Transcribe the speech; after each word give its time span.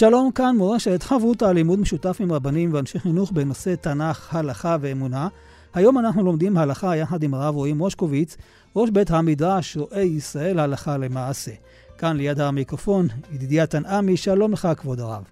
שלום, 0.00 0.30
כאן 0.34 0.56
מורשת 0.56 1.02
חברותא 1.02 1.44
לימוד 1.44 1.80
משותף 1.80 2.16
עם 2.20 2.32
רבנים 2.32 2.74
ואנשי 2.74 2.98
חינוך 2.98 3.32
בנושא 3.32 3.74
תנ"ך, 3.74 4.34
הלכה 4.34 4.76
ואמונה. 4.80 5.28
היום 5.74 5.98
אנחנו 5.98 6.24
לומדים 6.24 6.56
הלכה 6.56 6.96
יחד 6.96 7.22
עם 7.22 7.34
הרב 7.34 7.54
רועי 7.54 7.72
מושקוביץ, 7.72 8.36
ראש 8.76 8.90
בית 8.90 9.10
המדרש 9.10 9.76
רואה 9.76 10.00
ישראל 10.00 10.58
הלכה 10.58 10.96
למעשה. 10.96 11.50
כאן 11.98 12.16
ליד 12.16 12.40
המיקרופון, 12.40 13.06
ידידיה 13.32 13.66
תנעמי, 13.66 14.16
שלום 14.16 14.52
לך 14.52 14.68
כבוד 14.76 15.00
הרב. 15.00 15.24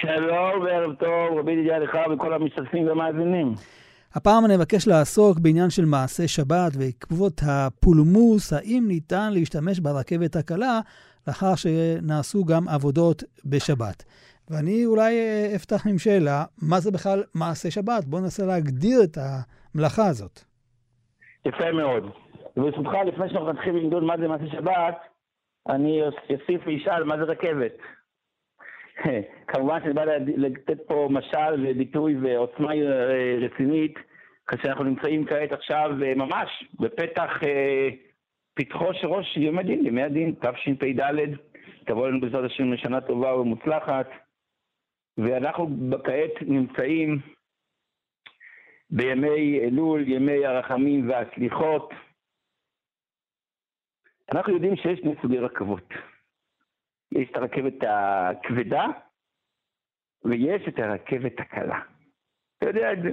שלום 0.00 0.62
וערב 0.64 0.94
טוב, 0.94 1.38
רבי 1.38 1.52
ידידיה 1.52 1.78
לך 1.78 1.96
וכל 2.14 2.34
המשתתפים 2.34 2.86
והמאזינים. 2.86 3.54
הפעם 4.14 4.44
אני 4.44 4.56
מבקש 4.56 4.88
לעסוק 4.88 5.38
בעניין 5.38 5.70
של 5.70 5.84
מעשה 5.84 6.28
שבת 6.28 6.72
ובעקבות 6.74 7.40
הפולמוס, 7.46 8.52
האם 8.52 8.84
ניתן 8.88 9.32
להשתמש 9.32 9.80
ברכבת 9.80 10.36
הקלה 10.36 10.80
לאחר 11.28 11.54
שנעשו 11.54 12.44
גם 12.44 12.68
עבודות 12.68 13.22
בשבת. 13.44 14.04
ואני 14.50 14.86
אולי 14.86 15.12
אה, 15.18 15.52
אפתח 15.56 15.86
עם 15.86 15.98
שאלה, 15.98 16.44
מה 16.62 16.80
זה 16.80 16.90
בכלל 16.90 17.22
מעשה 17.34 17.70
שבת? 17.70 18.04
בואו 18.04 18.22
ננסה 18.22 18.46
להגדיר 18.46 18.98
את 19.04 19.16
המלאכה 19.16 20.06
הזאת. 20.06 20.40
יפה 21.46 21.72
מאוד. 21.72 22.10
וברשותך, 22.56 22.92
לפני 23.06 23.28
שאנחנו 23.28 23.52
נתחיל 23.52 23.74
למדוד 23.74 24.02
מה 24.02 24.16
זה 24.16 24.28
מעשה 24.28 24.46
שבת, 24.52 24.96
אני 25.68 26.02
אוסיף 26.02 26.60
ואשאל 26.66 27.04
מה 27.04 27.16
זה 27.16 27.22
רכבת. 27.22 27.76
כמובן 29.48 29.78
שאני 29.82 29.92
בא 29.92 30.04
לתת 30.36 30.78
פה 30.86 31.08
משל 31.10 31.54
וביטוי 31.62 32.16
ועוצמה 32.22 32.74
אה, 32.74 33.36
רצינית, 33.40 33.94
כאשר 34.46 34.68
אנחנו 34.68 34.84
נמצאים 34.84 35.26
כעת 35.26 35.52
עכשיו 35.52 35.90
אה, 36.02 36.14
ממש 36.14 36.64
בפתח 36.80 37.30
פתחו 38.54 38.94
של 38.94 39.06
ראש 39.06 39.36
יום 39.36 39.58
הדין, 39.58 39.86
ימי 39.86 40.02
הדין, 40.02 40.34
תשפ"ד, 40.34 41.00
תבוא 41.86 42.08
לנו 42.08 42.20
בעזרת 42.20 42.50
השם 42.50 42.72
לשנה 42.72 43.00
טובה 43.00 43.34
ומוצלחת, 43.34 44.06
ואנחנו 45.18 45.68
כעת 46.04 46.42
נמצאים 46.42 47.18
בימי 48.90 49.60
אלול, 49.60 50.08
ימי 50.08 50.46
הרחמים 50.46 51.08
והסליחות. 51.08 51.90
אנחנו 54.32 54.52
יודעים 54.54 54.76
שיש 54.76 54.98
שני 54.98 55.14
סוגי 55.22 55.38
רכבות. 55.38 55.88
יש 57.12 57.30
את 57.30 57.36
הרכבת 57.36 57.74
הכבדה, 57.88 58.86
ויש 60.24 60.68
את 60.68 60.78
הרכבת 60.78 61.40
הקלה. 61.40 61.80
אתה 62.58 62.66
יודע 62.66 62.92
את 62.92 62.98
זה. 63.02 63.10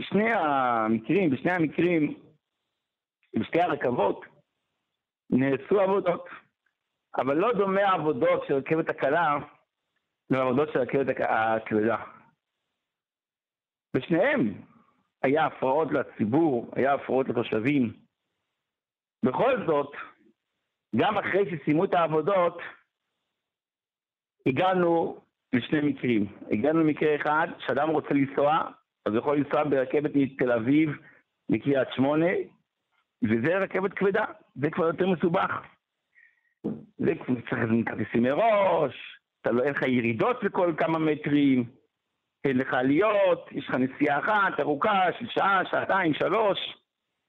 שני 0.00 0.32
המקרים, 0.32 1.30
בשני 1.30 1.50
המקרים, 1.52 2.25
בשתי 3.38 3.60
הרכבות 3.60 4.24
נעשו 5.30 5.80
עבודות, 5.80 6.28
אבל 7.16 7.36
לא 7.36 7.52
דומה 7.52 7.80
העבודות 7.80 8.42
של 8.48 8.54
רכבת 8.54 8.88
הקלה 8.88 9.38
לעבודות 10.30 10.68
של 10.72 10.78
רכבת 10.78 11.16
הכבדה. 11.28 11.96
בשניהם 13.96 14.62
היה 15.22 15.46
הפרעות 15.46 15.88
לציבור, 15.92 16.70
היה 16.76 16.94
הפרעות 16.94 17.28
לתושבים. 17.28 17.92
בכל 19.22 19.66
זאת, 19.66 19.92
גם 20.96 21.18
אחרי 21.18 21.50
שסיימו 21.50 21.84
את 21.84 21.94
העבודות, 21.94 22.58
הגענו 24.46 25.20
לשני 25.52 25.80
מקרים. 25.80 26.26
הגענו 26.50 26.80
למקרה 26.80 27.16
אחד, 27.16 27.48
שאדם 27.58 27.88
רוצה 27.88 28.14
לנסוע, 28.14 28.70
אז 29.06 29.12
הוא 29.12 29.18
יכול 29.18 29.36
לנסוע 29.36 29.64
ברכבת 29.64 30.10
מתל 30.14 30.52
אביב 30.52 30.90
לקריית 31.48 31.88
שמונה, 31.94 32.30
וזה 33.24 33.58
רכבת 33.58 33.92
כבדה, 33.92 34.24
זה 34.54 34.70
כבר 34.70 34.86
יותר 34.86 35.06
מסובך. 35.06 35.62
זה 36.98 37.12
צריך 37.50 37.60
כרטיסים 37.86 38.22
מראש, 38.22 39.18
אתה 39.40 39.50
לא, 39.50 39.62
אין 39.62 39.72
לך 39.72 39.82
ירידות 39.82 40.44
בכל 40.44 40.72
כמה 40.78 40.98
מטרים, 40.98 41.64
אין 42.44 42.58
לך 42.58 42.74
עליות, 42.74 43.48
יש 43.52 43.68
לך 43.68 43.74
נסיעה 43.74 44.18
אחת 44.18 44.60
ארוכה 44.60 45.12
של 45.18 45.26
שעה, 45.28 45.62
שעתיים, 45.70 46.14
שלוש, 46.14 46.58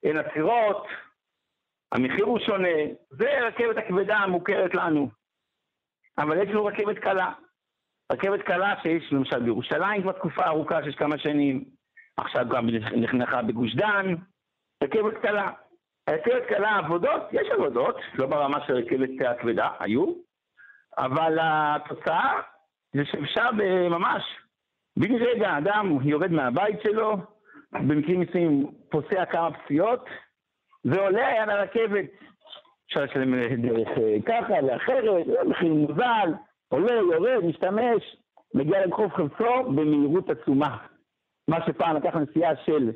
אין 0.03 0.17
עצירות, 0.17 0.87
המחיר 1.91 2.25
הוא 2.25 2.39
שונה, 2.39 2.77
זה 3.09 3.39
רכבת 3.47 3.77
הכבדה 3.77 4.17
המוכרת 4.17 4.75
לנו. 4.75 5.09
אבל 6.17 6.43
יש 6.43 6.49
לנו 6.49 6.65
רכבת 6.65 6.99
קלה. 6.99 7.33
רכבת 8.11 8.41
קלה 8.41 8.75
שיש 8.81 9.13
למשל 9.13 9.39
בירושלים 9.39 10.01
כבר 10.01 10.11
תקופה 10.11 10.45
ארוכה 10.45 10.83
שיש 10.83 10.95
כמה 10.95 11.17
שנים, 11.17 11.65
עכשיו 12.17 12.45
גם 12.49 12.67
נחנכה 12.95 13.41
בגוש 13.41 13.75
דן, 13.75 14.15
רכבת 14.83 15.17
קלה. 15.21 15.51
הרכבת 16.07 16.45
קלה 16.47 16.77
עבודות, 16.77 17.21
יש 17.31 17.47
עבודות, 17.51 17.95
לא 18.13 18.25
ברמה 18.25 18.65
של 18.67 18.73
רכבת 18.73 19.09
הכבדה, 19.27 19.69
היו, 19.79 20.13
אבל 20.97 21.37
התוצאה 21.41 22.39
זה 22.93 23.05
שאפשר 23.05 23.51
ממש, 23.89 24.23
בן 24.97 25.15
רגע 25.15 25.57
אדם 25.57 25.97
יורד 26.03 26.31
מהבית 26.31 26.81
שלו, 26.83 27.17
במקרים 27.71 28.19
מסוימים 28.19 28.71
פוסע 28.89 29.25
כמה 29.25 29.49
פסיעות, 29.51 30.05
ועולה 30.85 31.43
על 31.43 31.49
הרכבת. 31.49 32.05
אפשר 32.87 33.03
לשלם 33.03 33.55
דרך 33.55 33.87
אה, 33.87 34.17
ככה 34.25 34.53
ואחרת, 34.67 35.03
מחיר 35.45 35.73
מוזל, 35.73 36.33
עולה, 36.69 36.93
יורד, 36.93 37.45
משתמש, 37.45 38.17
מגיע 38.53 38.85
לרחוב 38.85 39.11
חפצו 39.11 39.63
במהירות 39.63 40.29
עצומה. 40.29 40.77
מה 41.47 41.65
שפעם 41.65 41.95
לקח 41.95 42.15
נסיעה 42.15 42.55
של, 42.65 42.91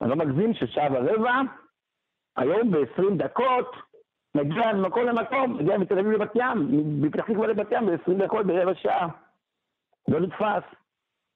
אני 0.00 0.10
לא 0.10 0.16
מגזים, 0.16 0.54
של 0.54 0.66
שעה 0.66 0.88
ורבע, 0.92 1.40
היום 2.36 2.70
ב-20 2.70 3.14
דקות 3.16 3.76
נגיע 4.34 4.72
ממקום 4.72 5.06
למקום, 5.06 5.60
נגיע 5.60 5.78
מתל 5.78 5.98
אביב 5.98 6.12
לבת 6.12 6.30
ים, 6.34 6.68
מפתח 7.02 7.24
תקווה 7.24 7.46
לבת 7.46 7.66
ים 7.72 7.86
ב-20 7.86 8.24
דקות 8.24 8.46
ברבע 8.46 8.74
שעה. 8.74 9.08
לא 10.08 10.20
נתפס. 10.20 10.64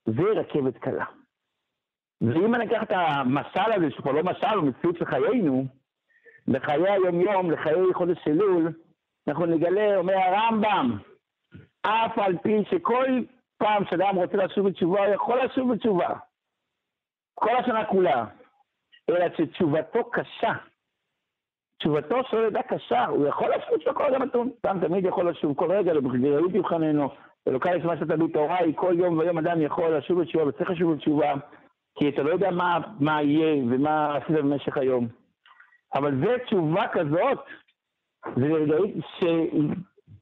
זה 0.06 0.22
רכבת 0.22 0.78
קלה. 0.78 1.04
ואם 2.20 2.54
אני 2.54 2.66
אקח 2.66 2.82
את 2.82 2.90
המשל 2.90 3.72
הזה, 3.74 3.90
שהוא 3.90 4.14
לא 4.14 4.22
משל, 4.22 4.56
הוא 4.56 4.68
מציאות 4.68 4.96
של 4.96 5.04
חיינו, 5.04 5.64
לחיי 6.48 6.90
היום-יום, 6.90 7.50
לחיי 7.50 7.94
חודש 7.94 8.28
אלול, 8.28 8.72
אנחנו 9.28 9.46
נגלה, 9.46 9.96
אומר 9.96 10.14
הרמב"ם, 10.14 10.98
אף 11.82 12.18
על 12.18 12.38
פי 12.42 12.64
שכל 12.70 13.06
פעם 13.58 13.84
שאדם 13.90 14.16
רוצה 14.16 14.36
לשוב 14.36 14.68
בתשובה, 14.68 15.06
הוא 15.06 15.14
יכול 15.14 15.44
לשוב 15.44 15.72
בתשובה. 15.72 16.08
כל 17.34 17.56
השנה 17.56 17.84
כולה. 17.84 18.24
אלא 19.10 19.26
שתשובתו 19.36 20.10
קשה. 20.10 20.52
תשובתו 21.78 22.16
של 22.30 22.36
ידע 22.36 22.62
קשה, 22.62 23.06
הוא 23.06 23.26
יכול 23.26 23.50
לשוב 23.54 23.80
של 23.80 23.92
כל 23.92 24.04
רגע 24.04 24.18
נתון. 24.18 24.50
אדם 24.66 24.80
תמיד 24.86 25.04
יכול 25.04 25.30
לשוב 25.30 25.54
כל 25.56 25.72
רגע, 25.72 25.92
לבחירות 25.92 26.54
יבחננו. 26.54 27.08
אלוקי 27.48 27.76
יש 27.76 27.84
מה 27.84 27.96
שאתה 27.96 28.16
בתורה 28.16 28.58
היא, 28.58 28.74
כל 28.76 28.94
יום 28.98 29.18
ויום 29.18 29.38
אדם 29.38 29.62
יכול 29.62 29.96
לשוב 29.96 30.20
בתשובה 30.20 30.48
וצריך 30.48 30.70
לשוב 30.70 30.94
בתשובה, 30.94 31.34
כי 31.98 32.08
אתה 32.08 32.22
לא 32.22 32.30
יודע 32.30 32.50
מה, 32.50 32.78
מה 33.00 33.22
יהיה 33.22 33.64
ומה 33.64 34.16
עשית 34.16 34.36
במשך 34.36 34.76
היום. 34.76 35.08
אבל 35.94 36.24
זו 36.24 36.30
תשובה 36.46 36.88
כזאת, 36.92 37.38
זה 38.36 38.46
רגעית 38.46 38.94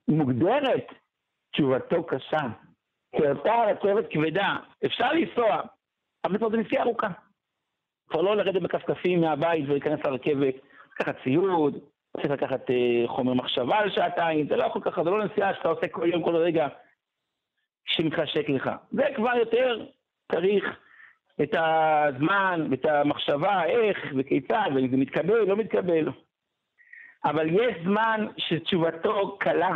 שמוגדרת 0.09 0.87
תשובתו 1.53 2.05
קשה. 2.05 2.43
כי 3.17 3.29
אותה 3.29 3.65
רכבת 3.71 4.05
כבדה, 4.11 4.57
אפשר 4.87 5.13
לנסוע, 5.13 5.61
אבל 6.25 6.39
זאת 6.39 6.53
נסיעה 6.53 6.83
ארוכה. 6.83 7.09
כבר 8.11 8.23
לא 8.23 8.37
לרדת 8.37 8.63
בכפכפים 8.63 9.21
מהבית 9.21 9.65
ולהיכנס 9.69 10.07
לרכבת, 10.07 10.55
לקחת 11.01 11.17
ציוד, 11.25 11.79
צריך 12.17 12.31
לקחת 12.31 12.71
אה, 12.71 13.05
חומר 13.07 13.35
מחשבה 13.35 13.79
על 13.79 13.91
שעתיים, 13.91 14.49
זה 14.49 14.57
לא 14.57 14.65
יכול 14.65 14.83
ככה, 14.83 15.05
זה 15.05 15.11
לא 15.11 15.25
נסיעה 15.25 15.55
שאתה 15.55 15.69
עושה 15.69 15.89
כל 15.89 16.09
יום, 16.13 16.23
כל 16.23 16.37
רגע, 16.37 16.69
שמתחשק 17.87 18.49
לך. 18.49 18.71
זה 18.91 19.03
כבר 19.17 19.37
יותר 19.37 19.87
צריך 20.33 20.65
את 21.43 21.55
הזמן 21.55 22.67
ואת 22.71 22.85
המחשבה, 22.85 23.65
איך 23.65 23.99
וכיצד, 24.17 24.71
ואם 24.75 24.91
זה 24.91 24.97
מתקבל, 24.97 25.45
לא 25.45 25.57
מתקבל. 25.57 26.09
אבל 27.25 27.49
יש 27.51 27.77
זמן 27.85 28.27
שתשובתו 28.39 29.37
קלה. 29.39 29.75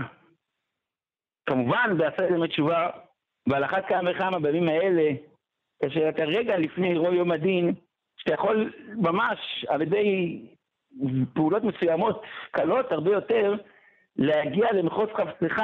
כמובן, 1.46 1.98
בעשרת 1.98 2.30
ימי 2.30 2.48
תשובה, 2.48 2.90
ועל 3.46 3.64
אחת 3.64 3.88
כמה 3.88 4.10
וכמה 4.10 4.38
בימים 4.38 4.68
האלה, 4.68 5.10
כאשר 5.82 6.08
אתה 6.08 6.24
רגע 6.24 6.58
לפני 6.58 6.90
אירוע 6.90 7.14
יום 7.14 7.32
הדין, 7.32 7.74
שאתה 8.16 8.34
יכול 8.34 8.72
ממש 8.96 9.64
על 9.68 9.82
ידי 9.82 10.40
פעולות 11.34 11.64
מסוימות 11.64 12.22
קלות 12.50 12.92
הרבה 12.92 13.12
יותר, 13.12 13.54
להגיע 14.16 14.72
למחוז 14.72 15.08
חפצך 15.16 15.62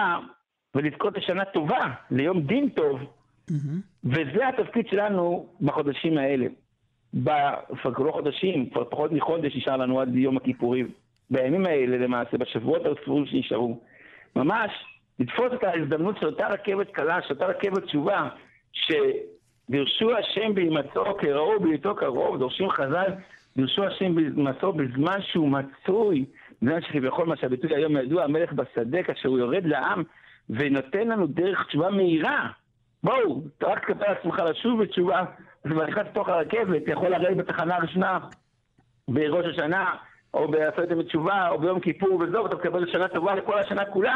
ולזכות 0.74 1.16
לשנה 1.16 1.44
טובה, 1.44 1.86
ליום 2.10 2.40
דין 2.40 2.68
טוב. 2.68 3.00
Mm-hmm. 3.00 4.04
וזה 4.04 4.48
התפקיד 4.48 4.86
שלנו 4.88 5.46
בחודשים 5.60 6.18
האלה. 6.18 6.46
כבר 7.22 8.04
לא 8.04 8.12
חודשים, 8.12 8.70
כבר 8.70 8.84
פחות 8.84 9.12
מחודש 9.12 9.56
נשאר 9.56 9.76
לנו 9.76 10.00
עד 10.00 10.14
יום 10.14 10.36
הכיפורים. 10.36 10.90
בימים 11.30 11.66
האלה 11.66 11.96
למעשה, 11.96 12.38
בשבועות 12.38 12.82
הספורים 12.86 13.26
שנשארו. 13.26 13.80
ממש 14.36 14.70
לתפוס 15.18 15.52
את 15.54 15.64
ההזדמנות 15.64 16.18
של 16.20 16.26
אותה 16.26 16.48
רכבת 16.48 16.90
קלה, 16.90 17.22
של 17.22 17.34
אותה 17.34 17.46
רכבת 17.46 17.84
תשובה, 17.84 18.28
שדרשו 18.72 20.16
השם 20.16 20.54
בהימצאו 20.54 21.16
כראו 21.18 21.60
בהיותו 21.60 21.94
קרוב, 21.94 22.38
דורשים 22.38 22.70
חז"ל, 22.70 23.12
דרשו 23.56 23.84
השם 23.84 24.14
בהימצאו 24.14 24.72
בזמן 24.72 25.22
שהוא 25.22 25.48
מצוי, 25.48 26.24
בזמן 26.62 26.82
שכביכול 26.82 27.26
מה 27.26 27.36
שהביטוי 27.36 27.74
היום 27.74 27.96
ידוע, 27.96 28.24
המלך 28.24 28.52
בשדה, 28.52 29.02
כאשר 29.02 29.28
הוא 29.28 29.38
יורד 29.38 29.64
לעם 29.64 30.02
ונותן 30.50 31.08
לנו 31.08 31.26
דרך 31.26 31.66
תשובה 31.66 31.90
מהירה. 31.90 32.48
בואו, 33.02 33.42
אתה 33.58 33.66
רק 33.66 33.84
תקבל 33.84 34.06
עצמך 34.06 34.42
לשוב 34.50 34.82
בתשובה, 34.82 35.24
וכבר 35.64 35.86
נכנס 35.86 36.06
לתוך 36.06 36.28
הרכבת, 36.28 36.82
יכול 36.86 37.08
לרדת 37.08 37.36
בתחנה 37.36 37.76
הראשונה 37.76 38.18
בראש 39.08 39.46
השנה, 39.46 39.94
או 40.34 40.48
בעשרת 40.50 40.90
ימי 40.90 41.04
תשובה, 41.04 41.48
או 41.48 41.58
ביום 41.58 41.80
כיפור 41.80 42.14
וזהו, 42.20 42.46
אתה 42.46 42.56
מקבל 42.56 42.92
שנה 42.92 43.08
טובה 43.08 43.34
לכל 43.34 43.58
השנה 43.58 43.84
כולה. 43.84 44.14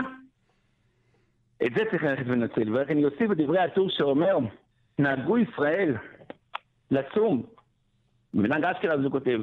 את 1.66 1.72
זה 1.76 1.84
צריך 1.90 2.02
ללכת 2.02 2.22
ולנצל. 2.26 2.76
ורק 2.76 2.90
אני 2.90 3.04
אוסיף 3.04 3.30
בדברי 3.30 3.58
הטור 3.58 3.90
שאומר, 3.90 4.38
נהגו 4.98 5.38
ישראל 5.38 5.94
לצום, 6.90 7.42
מנהג 8.34 8.64
אשכנז 8.64 9.04
הוא 9.04 9.12
כותב, 9.12 9.40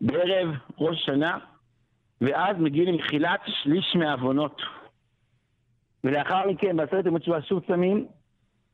בערב 0.00 0.48
ראש 0.78 1.02
השנה, 1.02 1.38
ואז 2.20 2.56
מגיעים 2.58 2.94
למחילת 2.94 3.40
שליש 3.46 3.96
מהעוונות. 3.96 4.62
ולאחר 6.04 6.50
מכן, 6.50 6.76
בעשרת 6.76 7.06
ימי 7.06 7.18
תשובה 7.18 7.42
שוב 7.42 7.62
צמים, 7.66 8.06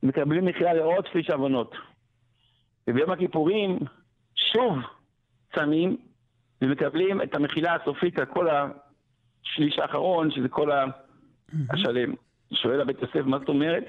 מקבלים 0.03 0.45
מחילה 0.45 0.73
לעוד 0.73 1.07
שליש 1.13 1.31
עוונות. 1.31 1.75
וביום 2.89 3.11
הכיפורים 3.11 3.79
שוב 4.35 4.79
צמים 5.55 5.97
ומקבלים 6.63 7.23
את 7.23 7.35
המחילה 7.35 7.75
הסופית 7.75 8.19
על 8.19 8.25
כל 8.25 8.49
השליש 8.49 9.79
האחרון, 9.79 10.31
שזה 10.31 10.49
כל 10.49 10.71
השלם. 11.71 12.15
שואל 12.53 12.81
הבית 12.81 13.03
יוסף, 13.03 13.27
מה 13.27 13.39
זאת 13.39 13.49
אומרת? 13.49 13.85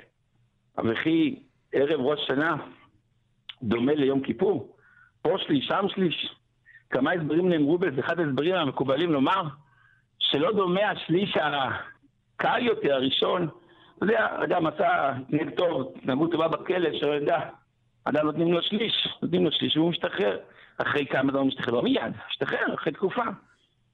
וכי 0.78 1.44
ערב 1.72 2.00
ראש 2.00 2.20
שנה 2.28 2.56
דומה 3.64 3.94
ליום 3.94 4.22
כיפור? 4.22 4.75
פה 5.26 5.38
שליש, 5.38 5.66
שם 5.68 5.86
שליש. 5.90 6.36
כמה 6.90 7.12
הסברים 7.12 7.50
נאמרו 7.50 7.78
בזה, 7.78 8.02
אחד 8.02 8.20
ההסברים 8.20 8.56
המקובלים 8.56 9.12
לומר 9.12 9.42
שלא 10.20 10.52
דומה 10.52 10.90
השליש 10.90 11.38
הקל 11.38 12.66
יותר, 12.66 12.94
הראשון. 12.94 13.48
אתה 13.98 14.06
יודע, 14.06 14.28
אדם 14.44 14.68
עשה 14.68 15.12
התנהג 15.12 15.50
טוב, 15.50 15.94
התנהגות 15.96 16.32
טובה 16.32 16.48
בכלא, 16.48 16.90
שלא 17.00 17.12
יודע, 17.12 17.40
אדם 18.04 18.26
נותנים 18.26 18.54
לו 18.54 18.62
שליש, 18.62 19.08
נותנים 19.22 19.46
לו 19.46 19.52
שליש 19.52 19.78
והוא 19.78 19.90
משתחרר. 19.90 20.38
אחרי 20.78 21.06
כמה 21.06 21.32
זמן 21.32 21.40
הוא 21.40 21.48
משתחרר? 21.48 21.74
לא 21.74 21.82
מיד, 21.84 22.14
משתחרר 22.30 22.74
אחרי 22.74 22.94
תקופה. 22.94 23.24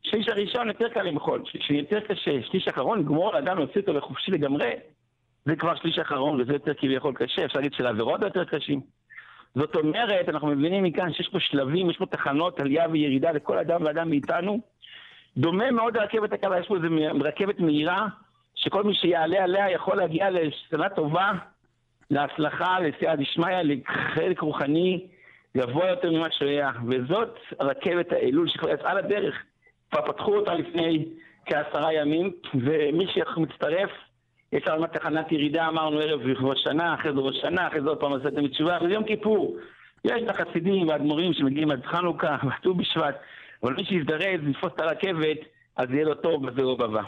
שליש 0.04 0.28
הראשון 0.30 0.68
יותר 0.68 0.89
קל 0.89 1.01
למחול, 1.01 1.44
שליש 1.45 1.69
יותר 1.69 2.00
קשה, 2.00 2.44
שליש 2.44 2.68
אחרון, 2.68 3.00
לגמור 3.00 3.33
לאדם 3.33 3.57
להוציא 3.57 3.81
אותו 3.81 3.94
לחופשי 3.94 4.31
לגמרי, 4.31 4.72
זה 5.45 5.56
כבר 5.56 5.75
שליש 5.75 6.00
אחרון, 6.00 6.42
וזה 6.42 6.54
יותר 6.54 6.74
כביכול 6.74 7.13
קשה, 7.16 7.45
אפשר 7.45 7.60
להגיד 7.60 7.74
שלעבירות 7.74 8.22
יותר 8.22 8.45
קשים. 8.45 8.81
זאת 9.56 9.75
אומרת, 9.75 10.30
אנחנו 10.30 10.48
מבינים 10.48 10.83
מכאן 10.83 11.13
שיש 11.13 11.30
פה 11.30 11.39
שלבים, 11.39 11.89
יש 11.89 11.98
פה 11.98 12.06
תחנות 12.06 12.59
עלייה 12.59 12.86
וירידה 12.92 13.31
לכל 13.31 13.57
אדם 13.57 13.83
ואדם 13.86 14.09
מאיתנו. 14.09 14.59
דומה 15.38 15.71
מאוד 15.71 15.98
לרכבת 15.98 16.33
הקלה, 16.33 16.59
יש 16.59 16.68
פה 16.68 16.75
איזה 16.75 16.88
רכבת 17.24 17.59
מהירה, 17.59 18.07
שכל 18.56 18.83
מי 18.83 18.95
שיעלה 18.95 19.44
עליה 19.44 19.71
יכול 19.71 19.98
להגיע 19.98 20.30
לשנה 20.30 20.89
טובה, 20.89 21.31
להצלחה, 22.12 22.80
לסייע 22.80 23.15
דשמיא, 23.15 23.57
לחלק 23.63 24.39
רוחני 24.39 25.07
גבוה 25.57 25.89
יותר 25.89 26.12
ממה 26.12 26.31
שהיה. 26.31 26.71
וזאת 26.89 27.39
רכבת 27.59 28.12
האלול 28.12 28.50
שכבר 28.50 28.69
יצאה 28.69 28.94
לדרך. 28.94 29.36
כבר 29.92 30.01
פתחו 30.01 30.36
אותה 30.36 30.54
לפני 30.54 31.06
כעשרה 31.45 31.94
ימים, 31.94 32.31
ומי 32.54 33.06
שמצטרף, 33.07 33.89
יש 34.51 34.68
לנו 34.68 34.88
תחנת 34.88 35.31
ירידה, 35.31 35.68
אמרנו 35.68 36.00
ערב 36.00 36.21
ראש 36.42 36.63
שנה, 36.63 36.94
אחרי 36.94 37.13
זה 37.13 37.19
ראש 37.19 37.36
שנה, 37.42 37.68
אחרי 37.68 37.81
זה 37.81 37.89
עוד 37.89 37.98
פעם 37.98 38.13
עשיתם 38.13 38.48
תשובה, 38.48 38.77
וזה 38.81 38.94
יום 38.94 39.03
כיפור. 39.03 39.57
יש 40.06 40.24
את 40.24 40.30
החסידים 40.30 40.88
והאדמו"רים 40.88 41.33
שמגיעים 41.33 41.71
עד 41.71 41.86
חנוכה, 41.86 42.38
וט"ו 42.48 42.74
בשבט, 42.74 43.15
אבל 43.63 43.74
מי 43.74 43.86
שיזדרז 43.86 44.39
לתפוס 44.44 44.71
את 44.75 44.81
הרכבת, 44.81 45.38
אז 45.77 45.89
יהיה 45.89 46.06
לו 46.06 46.15
טוב 46.15 46.50
בזהו 46.50 46.74
הבא. 46.83 47.01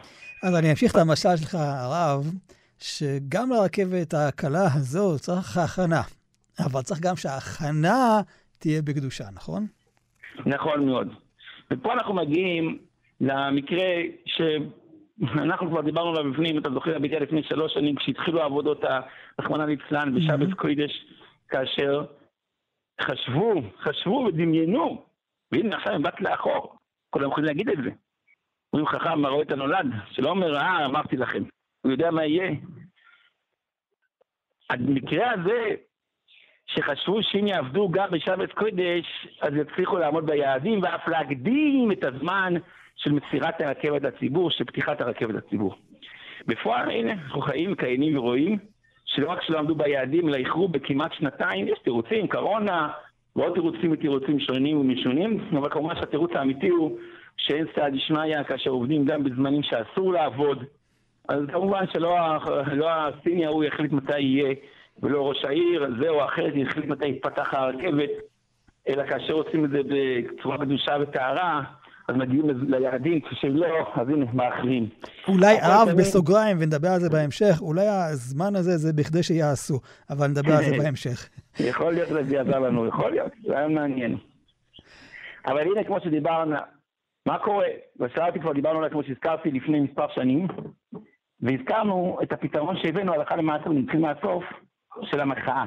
אז 0.43 0.55
אני 0.59 0.71
אמשיך 0.71 0.91
את 0.91 0.97
המשל 0.97 1.35
שלך, 1.35 1.55
הרב, 1.55 2.25
שגם 2.79 3.49
לרכבת 3.49 4.13
הקלה 4.13 4.65
הזו 4.75 5.19
צריך 5.19 5.57
הכנה, 5.57 6.01
אבל 6.59 6.81
צריך 6.81 6.99
גם 6.99 7.15
שההכנה 7.15 8.21
תהיה 8.59 8.81
בקדושה, 8.81 9.23
נכון? 9.33 9.67
נכון 10.45 10.85
מאוד. 10.85 11.07
ופה 11.71 11.93
אנחנו 11.93 12.13
מגיעים 12.13 12.77
למקרה 13.21 13.87
שאנחנו 15.19 15.69
כבר 15.69 15.81
דיברנו 15.81 16.09
עליו 16.09 16.31
בפנים, 16.31 16.57
אתה 16.57 16.69
זוכר, 16.69 16.99
ביתי 16.99 17.15
לפני 17.15 17.43
שלוש 17.43 17.73
שנים, 17.73 17.95
כשהתחילו 17.95 18.41
העבודות, 18.41 18.81
רחמנא 19.39 19.63
ליצלן, 19.63 20.15
בשבת 20.15 20.49
mm-hmm. 20.49 20.55
קוידש, 20.55 21.05
כאשר 21.49 22.05
חשבו, 23.01 23.61
חשבו 23.79 24.25
ודמיינו, 24.27 25.05
והנה 25.51 25.75
עכשיו 25.75 25.93
הם 25.93 26.03
בת 26.03 26.21
לאחור, 26.21 26.75
כולם 27.09 27.29
יכולים 27.29 27.47
להגיד 27.47 27.69
את 27.69 27.77
זה. 27.83 27.89
אומרים 28.73 28.87
חכם, 28.87 29.21
מה 29.21 29.29
רואה 29.29 29.43
את 29.43 29.51
הנולד? 29.51 29.85
שלא 30.11 30.29
אומר, 30.29 30.57
אה, 30.57 30.85
אמרתי 30.85 31.17
לכם. 31.17 31.43
הוא 31.81 31.91
יודע 31.91 32.11
מה 32.11 32.25
יהיה. 32.25 32.51
המקרה 34.69 35.31
הזה, 35.31 35.75
שחשבו 36.65 37.23
שאם 37.23 37.47
יעבדו 37.47 37.89
גם 37.91 38.11
בשבת 38.11 38.53
קודש, 38.53 39.27
אז 39.41 39.53
יצליחו 39.53 39.97
לעמוד 39.97 40.25
ביעדים 40.25 40.83
ואף 40.83 41.07
להקדים 41.07 41.91
את 41.91 42.03
הזמן 42.03 42.53
של 42.95 43.11
מסירת 43.11 43.61
הרכבת 43.61 44.01
לציבור, 44.03 44.51
של 44.51 44.63
פתיחת 44.63 45.01
הרכבת 45.01 45.35
לציבור. 45.35 45.75
בפועל, 46.47 46.91
הנה, 46.91 47.11
אנחנו 47.11 47.41
חיים, 47.41 47.75
קיימים 47.75 48.17
ורואים 48.17 48.57
שלא 49.05 49.31
רק 49.31 49.41
שלא 49.43 49.59
עמדו 49.59 49.75
ביעדים, 49.75 50.29
אלא 50.29 50.35
איחרו 50.35 50.67
בכמעט 50.67 51.13
שנתיים, 51.13 51.67
יש 51.67 51.79
תירוצים, 51.83 52.27
קורונה, 52.27 52.89
ועוד 53.35 53.53
תירוצים 53.53 53.91
ותירוצים 53.91 54.39
שונים 54.39 54.77
ומשונים, 54.77 55.47
אבל 55.57 55.69
כמובן 55.69 55.95
שהתירוץ 55.95 56.31
האמיתי 56.35 56.69
הוא 56.69 56.97
שאין 57.37 57.65
סעד 57.75 57.93
דשמיא 57.93 58.43
כאשר 58.43 58.69
עובדים 58.69 59.05
גם 59.05 59.23
בזמנים 59.23 59.63
שאסור 59.63 60.13
לעבוד. 60.13 60.63
אז 61.29 61.39
כמובן 61.51 61.85
שלא 61.93 62.17
לא 62.73 62.89
הסיני 62.89 63.45
ההוא 63.45 63.63
יחליט 63.63 63.91
מתי 63.91 64.19
יהיה 64.19 64.53
ולא 65.01 65.29
ראש 65.29 65.45
העיר, 65.45 65.87
זה 66.01 66.09
או 66.09 66.25
אחרת 66.25 66.53
יחליט 66.55 66.85
מתי 66.85 67.07
יתפתח 67.07 67.53
הרכבת, 67.53 68.09
אלא 68.89 69.07
כאשר 69.07 69.33
עושים 69.33 69.65
את 69.65 69.69
זה 69.69 69.79
בצורה 69.83 70.57
קדושה 70.57 70.97
וטהרה, 71.01 71.61
אז 72.07 72.15
מגיעים 72.15 72.45
ליעדים, 72.67 73.21
כשלא, 73.21 73.91
אז 73.95 74.09
הנה, 74.09 74.25
מאחרים. 74.33 74.89
אולי 75.27 75.59
הרב 75.61 75.87
בסוגריים, 75.97 76.57
ונדבר 76.59 76.87
על 76.87 76.99
זה 76.99 77.09
בהמשך, 77.09 77.61
אולי 77.61 77.87
הזמן 77.87 78.55
הזה 78.55 78.77
זה 78.77 78.93
בכדי 78.93 79.23
שיעשו, 79.23 79.79
אבל 80.09 80.27
נדבר 80.27 80.53
על 80.53 80.63
זה 80.63 80.75
בהמשך. 80.83 81.29
יכול 81.59 81.93
להיות 81.93 82.09
שזה 82.09 82.35
יעזר 82.35 82.59
לנו, 82.59 82.87
יכול 82.87 83.11
להיות, 83.11 83.31
זה 83.47 83.57
היה 83.57 83.67
מעניין. 83.67 84.17
אבל 85.45 85.59
הנה, 85.59 85.83
כמו 85.83 85.99
שדיברנו, 85.99 86.55
מה 87.25 87.39
קורה? 87.39 87.67
ושאלתי 87.99 88.39
כבר, 88.39 88.53
דיברנו 88.53 88.77
עליה, 88.77 88.89
כמו 88.89 89.03
שהזכרתי, 89.03 89.51
לפני 89.51 89.79
מספר 89.79 90.05
שנים, 90.15 90.47
והזכרנו 91.41 92.17
את 92.23 92.31
הפתרון 92.31 92.77
שהבאנו 92.81 93.13
הלכה 93.13 93.35
למעשה, 93.35 93.69
ונתחיל 93.69 93.99
מהסוף, 93.99 94.43
של 95.03 95.19
המחאה. 95.19 95.65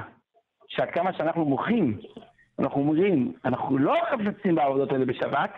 שעד 0.67 0.89
כמה 0.89 1.13
שאנחנו 1.13 1.45
מוחים, 1.45 1.97
אנחנו 2.59 2.81
אומרים, 2.81 3.33
אנחנו 3.45 3.77
לא 3.77 3.95
חפצים 4.11 4.55
בעבודות 4.55 4.91
האלה 4.91 5.05
בשבת, 5.05 5.51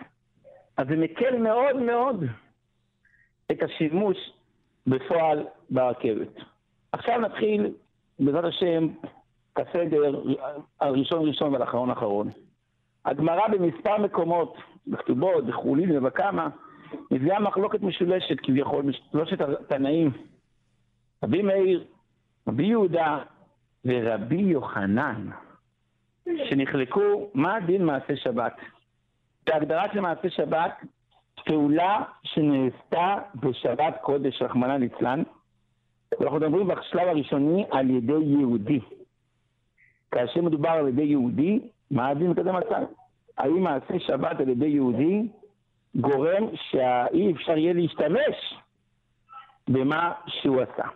אז 0.76 0.86
זה 0.88 0.96
מקל 0.96 1.38
מאוד 1.38 1.76
מאוד 1.76 2.24
את 3.50 3.62
השימוש 3.62 4.16
בפועל 4.86 5.46
ברכבת. 5.70 6.28
עכשיו 6.92 7.20
נתחיל, 7.20 7.72
בעזרת 8.18 8.44
השם, 8.44 8.88
כסדר, 9.54 10.22
הראשון 10.80 11.28
ראשון 11.28 11.54
והאחרון 11.54 11.90
אחרון. 11.90 12.30
הגמרא 13.04 13.48
במספר 13.48 13.98
מקומות, 13.98 14.56
בכתובות, 14.86 15.46
בחולין 15.46 15.96
ובכמה, 15.96 16.48
מביאה 17.10 17.40
מחלוקת 17.40 17.82
משולשת 17.82 18.40
כביכול, 18.42 18.84
משלושת 18.84 19.40
התנאים. 19.40 20.10
רבי 21.24 21.42
מאיר, 21.42 21.84
רבי 22.48 22.66
יהודה 22.66 23.18
ורבי 23.84 24.40
יוחנן, 24.40 25.30
שנחלקו 26.24 27.30
מה 27.34 27.60
דין 27.60 27.84
מעשה 27.84 28.16
שבת. 28.16 28.56
בהגדרה 29.50 29.84
של 29.92 30.00
מעשה 30.00 30.30
שבת, 30.30 30.72
פעולה 31.44 32.02
שנעשתה 32.22 33.16
בשבת 33.34 33.94
קודש, 34.02 34.42
רחמנא 34.42 34.72
ליצלן, 34.72 35.22
ואנחנו 36.20 36.36
מדברים 36.36 36.66
בשלב 36.66 37.08
הראשוני 37.08 37.64
על 37.70 37.90
ידי 37.90 38.12
יהודי. 38.12 38.80
כאשר 40.10 40.42
מדובר 40.42 40.68
על 40.68 40.88
ידי 40.88 41.02
יהודי, 41.02 41.60
מה 41.90 42.08
הדין 42.08 42.34
כזה 42.34 42.52
מצב? 42.52 42.82
האם 43.38 43.62
מעשה 43.62 43.98
שבת 43.98 44.40
על 44.40 44.48
ידי 44.48 44.66
יהודי 44.66 45.28
גורם 45.94 46.44
שאי 46.54 47.32
אפשר 47.32 47.58
יהיה 47.58 47.72
להשתמש 47.72 48.54
במה 49.68 50.12
שהוא 50.26 50.60
עשה? 50.60 50.88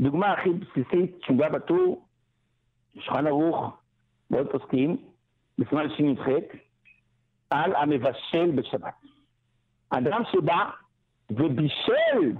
דוגמה 0.00 0.32
הכי 0.32 0.50
בסיסית, 0.50 1.18
תשובה 1.20 1.48
בטור, 1.48 2.06
שולחן 2.94 3.26
ערוך, 3.26 3.76
ועוד 4.30 4.46
פוסקים, 4.52 4.96
בסימן 5.58 5.86
שי"ח, 5.96 6.26
על 7.50 7.76
המבשל 7.76 8.50
בשבת. 8.50 8.94
אדם 9.90 10.22
שבא 10.32 10.70
ובישל, 11.30 12.32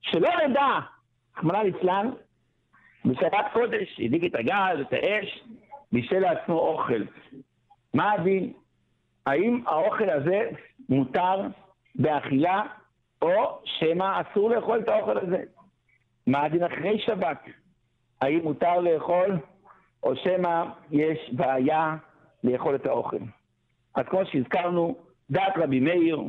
שלא 0.00 0.30
נדע, 0.48 0.78
רחמנא 1.36 1.58
ליצלן, 1.58 2.10
בשבת 3.04 3.46
קודש, 3.52 4.00
הדליק 4.00 4.24
את 4.24 4.34
הגז, 4.34 4.80
את 4.80 4.92
האש, 4.92 5.44
בישל 5.92 6.18
לעצמו 6.18 6.58
אוכל. 6.58 7.02
מה 7.94 8.12
הדין? 8.12 8.52
האם 9.26 9.62
האוכל 9.66 10.10
הזה 10.10 10.50
מותר 10.88 11.40
באכילה, 11.94 12.62
או 13.22 13.60
שמא 13.64 14.20
אסור 14.20 14.50
לאכול 14.50 14.78
את 14.80 14.88
האוכל 14.88 15.18
הזה? 15.18 15.42
מה 16.26 16.44
הדין 16.44 16.64
אחרי 16.64 16.98
שבת? 16.98 17.42
האם 18.20 18.40
מותר 18.42 18.80
לאכול, 18.80 19.38
או 20.02 20.16
שמא 20.16 20.64
יש 20.90 21.30
בעיה 21.32 21.96
לאכול 22.44 22.74
את 22.74 22.86
האוכל? 22.86 23.16
אז 23.94 24.04
כמו 24.10 24.26
שהזכרנו, 24.26 24.96
דעת 25.30 25.52
רבי 25.56 25.80
מאיר, 25.80 26.20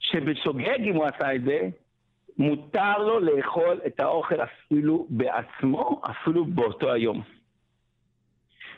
שבשוגג 0.00 0.80
אם 0.80 0.94
הוא 0.94 1.06
עשה 1.06 1.34
את 1.34 1.42
זה, 1.44 1.68
מותר 2.38 2.98
לו 2.98 3.20
לאכול 3.20 3.80
את 3.86 4.00
האוכל 4.00 4.40
אפילו 4.42 5.06
בעצמו, 5.10 6.00
אפילו 6.10 6.44
באותו 6.44 6.92
היום. 6.92 7.22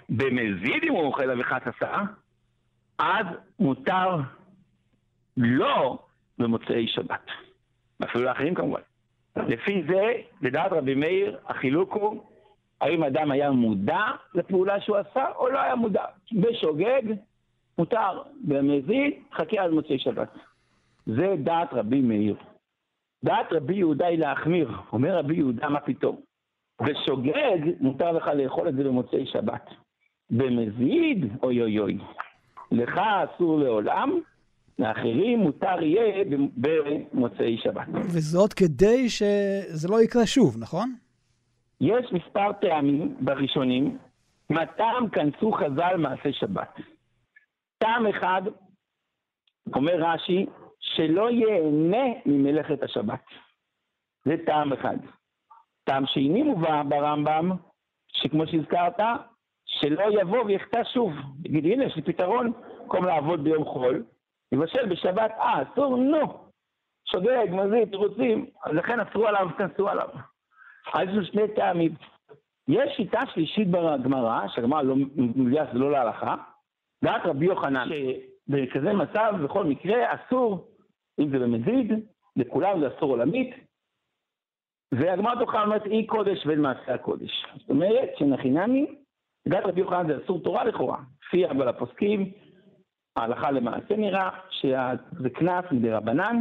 במזיד 0.08 0.82
אם 0.82 0.92
הוא 0.92 1.04
אוכל 1.04 1.30
אביחת 1.30 1.66
עשה, 1.66 2.02
אז 2.98 3.26
מותר 3.58 4.16
לא 5.36 5.98
במוצאי 6.38 6.86
שבת. 6.88 7.26
אפילו 8.04 8.24
לאחרים 8.24 8.54
כמובן. 8.54 8.80
לפי 9.36 9.82
זה, 9.88 10.12
לדעת 10.42 10.72
רבי 10.72 10.94
מאיר, 10.94 11.38
החילוק 11.46 11.92
הוא 11.92 12.22
האם 12.80 13.04
אדם 13.04 13.30
היה 13.30 13.50
מודע 13.50 14.04
לפעולה 14.34 14.80
שהוא 14.80 14.96
עשה 14.96 15.24
או 15.36 15.48
לא 15.48 15.58
היה 15.60 15.74
מודע. 15.74 16.04
בשוגג, 16.32 17.02
מותר. 17.78 18.22
במזיד, 18.44 19.12
חכה 19.32 19.62
עד 19.62 19.70
מוצאי 19.70 19.98
שבת. 19.98 20.28
זה 21.06 21.34
דעת 21.38 21.68
רבי 21.72 22.00
מאיר. 22.00 22.36
דעת 23.24 23.46
רבי 23.52 23.74
יהודה 23.74 24.06
היא 24.06 24.18
להחמיר. 24.18 24.70
אומר 24.92 25.18
רבי 25.18 25.36
יהודה, 25.36 25.68
מה 25.68 25.80
פתאום? 25.80 26.16
בשוגג, 26.82 27.58
מותר 27.80 28.12
לך 28.12 28.26
לאכול 28.26 28.68
את 28.68 28.74
זה 28.74 28.84
במוצאי 28.84 29.26
שבת. 29.26 29.70
במזיד, 30.30 31.26
אוי 31.42 31.62
אוי 31.62 31.78
אוי. 31.78 31.98
לך 32.72 32.98
אסור 32.98 33.58
לעולם, 33.58 34.20
לאחרים 34.78 35.38
מותר 35.38 35.82
יהיה 35.82 36.24
במוצאי 36.56 37.56
שבת. 37.62 37.88
וזאת 37.94 38.52
כדי 38.52 39.08
שזה 39.08 39.88
לא 39.88 40.02
יקרה 40.02 40.26
שוב, 40.26 40.56
נכון? 40.58 40.94
יש 41.80 42.12
מספר 42.12 42.52
טעמים 42.52 43.16
בראשונים, 43.20 43.98
מהטעם 44.50 45.08
כנסו 45.08 45.52
חז"ל 45.52 45.96
מעשה 45.96 46.32
שבת. 46.32 46.76
טעם 47.82 48.06
אחד, 48.06 48.42
אומר 49.74 49.94
רש"י, 49.98 50.46
שלא 50.80 51.30
ייהנה 51.30 52.06
ממלאכת 52.26 52.82
השבת. 52.82 53.24
זה 54.24 54.34
טעם 54.46 54.72
אחד. 54.72 54.96
טעם 55.84 56.06
שני 56.06 56.42
מובא 56.42 56.82
ברמב"ם, 56.88 57.50
שכמו 58.08 58.46
שהזכרת, 58.46 59.00
שלא 59.66 60.20
יבוא 60.20 60.44
ויחטא 60.44 60.84
שוב. 60.84 61.12
יגיד, 61.44 61.64
הנה, 61.64 61.84
יש 61.84 61.96
לי 61.96 62.02
פתרון, 62.02 62.52
במקום 62.80 63.04
לעבוד 63.04 63.44
ביום 63.44 63.64
חול, 63.64 64.04
יבשל 64.52 64.86
בשבת, 64.86 65.30
אה, 65.30 65.62
אסור, 65.62 65.96
נו. 65.96 66.50
שוגג, 67.04 67.46
מזיד, 67.50 67.88
תירוצים, 67.90 68.46
אז 68.64 68.72
לכן 68.72 69.00
אסרו 69.00 69.26
עליו, 69.26 69.48
כנסו 69.58 69.88
עליו. 69.88 70.08
אז 70.94 71.08
יש 71.08 71.28
שני 71.28 71.54
טעמים. 71.56 71.94
יש 72.68 72.96
שיטה 72.96 73.20
שלישית 73.34 73.68
בגמרא, 73.70 74.48
שהגמרא 74.48 74.82
לא 74.82 74.94
מביאה 75.16 75.66
שזה 75.66 75.78
לא 75.78 75.90
להלכה, 75.90 76.34
דעת 77.04 77.22
רבי 77.24 77.44
יוחנן, 77.44 77.88
שבכזה 77.88 78.92
מצב, 78.92 79.34
בכל 79.44 79.64
מקרה, 79.64 80.14
אסור, 80.14 80.68
אם 81.20 81.30
זה 81.30 81.38
במזיד, 81.38 81.92
לכולם 82.36 82.80
זה 82.80 82.88
אסור 82.88 83.10
עולמית, 83.10 83.54
והגמרא 84.94 85.34
תוכל 85.40 85.62
אומרת 85.62 85.86
אי 85.86 86.06
קודש 86.06 86.46
ואין 86.46 86.60
מעשה 86.60 86.94
הקודש. 86.94 87.46
זאת 87.58 87.70
אומרת, 87.70 88.08
שנחינמי, 88.18 88.86
דעת 89.48 89.64
רבי 89.64 89.80
יוחנן 89.80 90.06
זה 90.06 90.24
אסור 90.24 90.42
תורה 90.42 90.64
לכאורה. 90.64 90.98
לפי 91.26 91.46
אבל 91.46 91.68
הפוסקים, 91.68 92.30
ההלכה 93.16 93.50
למעשה 93.50 93.96
נראה 93.96 94.30
שזה 94.50 95.30
קנס 95.30 95.64
מדי 95.70 95.90
רבנן, 95.90 96.36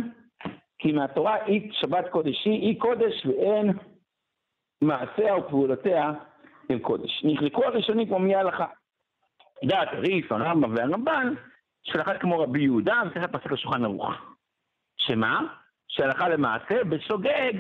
כי 0.80 0.92
מהתורה 0.92 1.46
אי 1.46 1.70
שבת 1.72 2.10
קודש 2.10 2.46
היא 2.46 2.70
אי 2.70 2.76
קודש 2.76 3.26
ואין 3.26 3.72
מעשיה 4.82 5.38
ופעולותיה 5.38 6.12
הם 6.70 6.80
קודש. 6.80 7.22
נחלקו 7.24 7.64
הראשונים 7.64 8.08
כמו 8.08 8.20
מי 8.20 8.36
ההלכה. 8.36 8.66
דעת 9.64 9.90
ריף, 9.94 10.32
הרמב"ם 10.32 10.76
והרמב"ן, 10.76 11.34
שלחת 11.84 12.22
כמו 12.22 12.40
רבי 12.40 12.62
יהודה, 12.62 13.02
וצריך 13.08 13.24
לפסק 13.24 13.52
לשולחן 13.52 13.84
ערוך. 13.84 14.12
שמה? 14.98 15.42
שהלכה 15.88 16.30
למעשה, 16.30 16.84
בשוגג, 16.84 17.54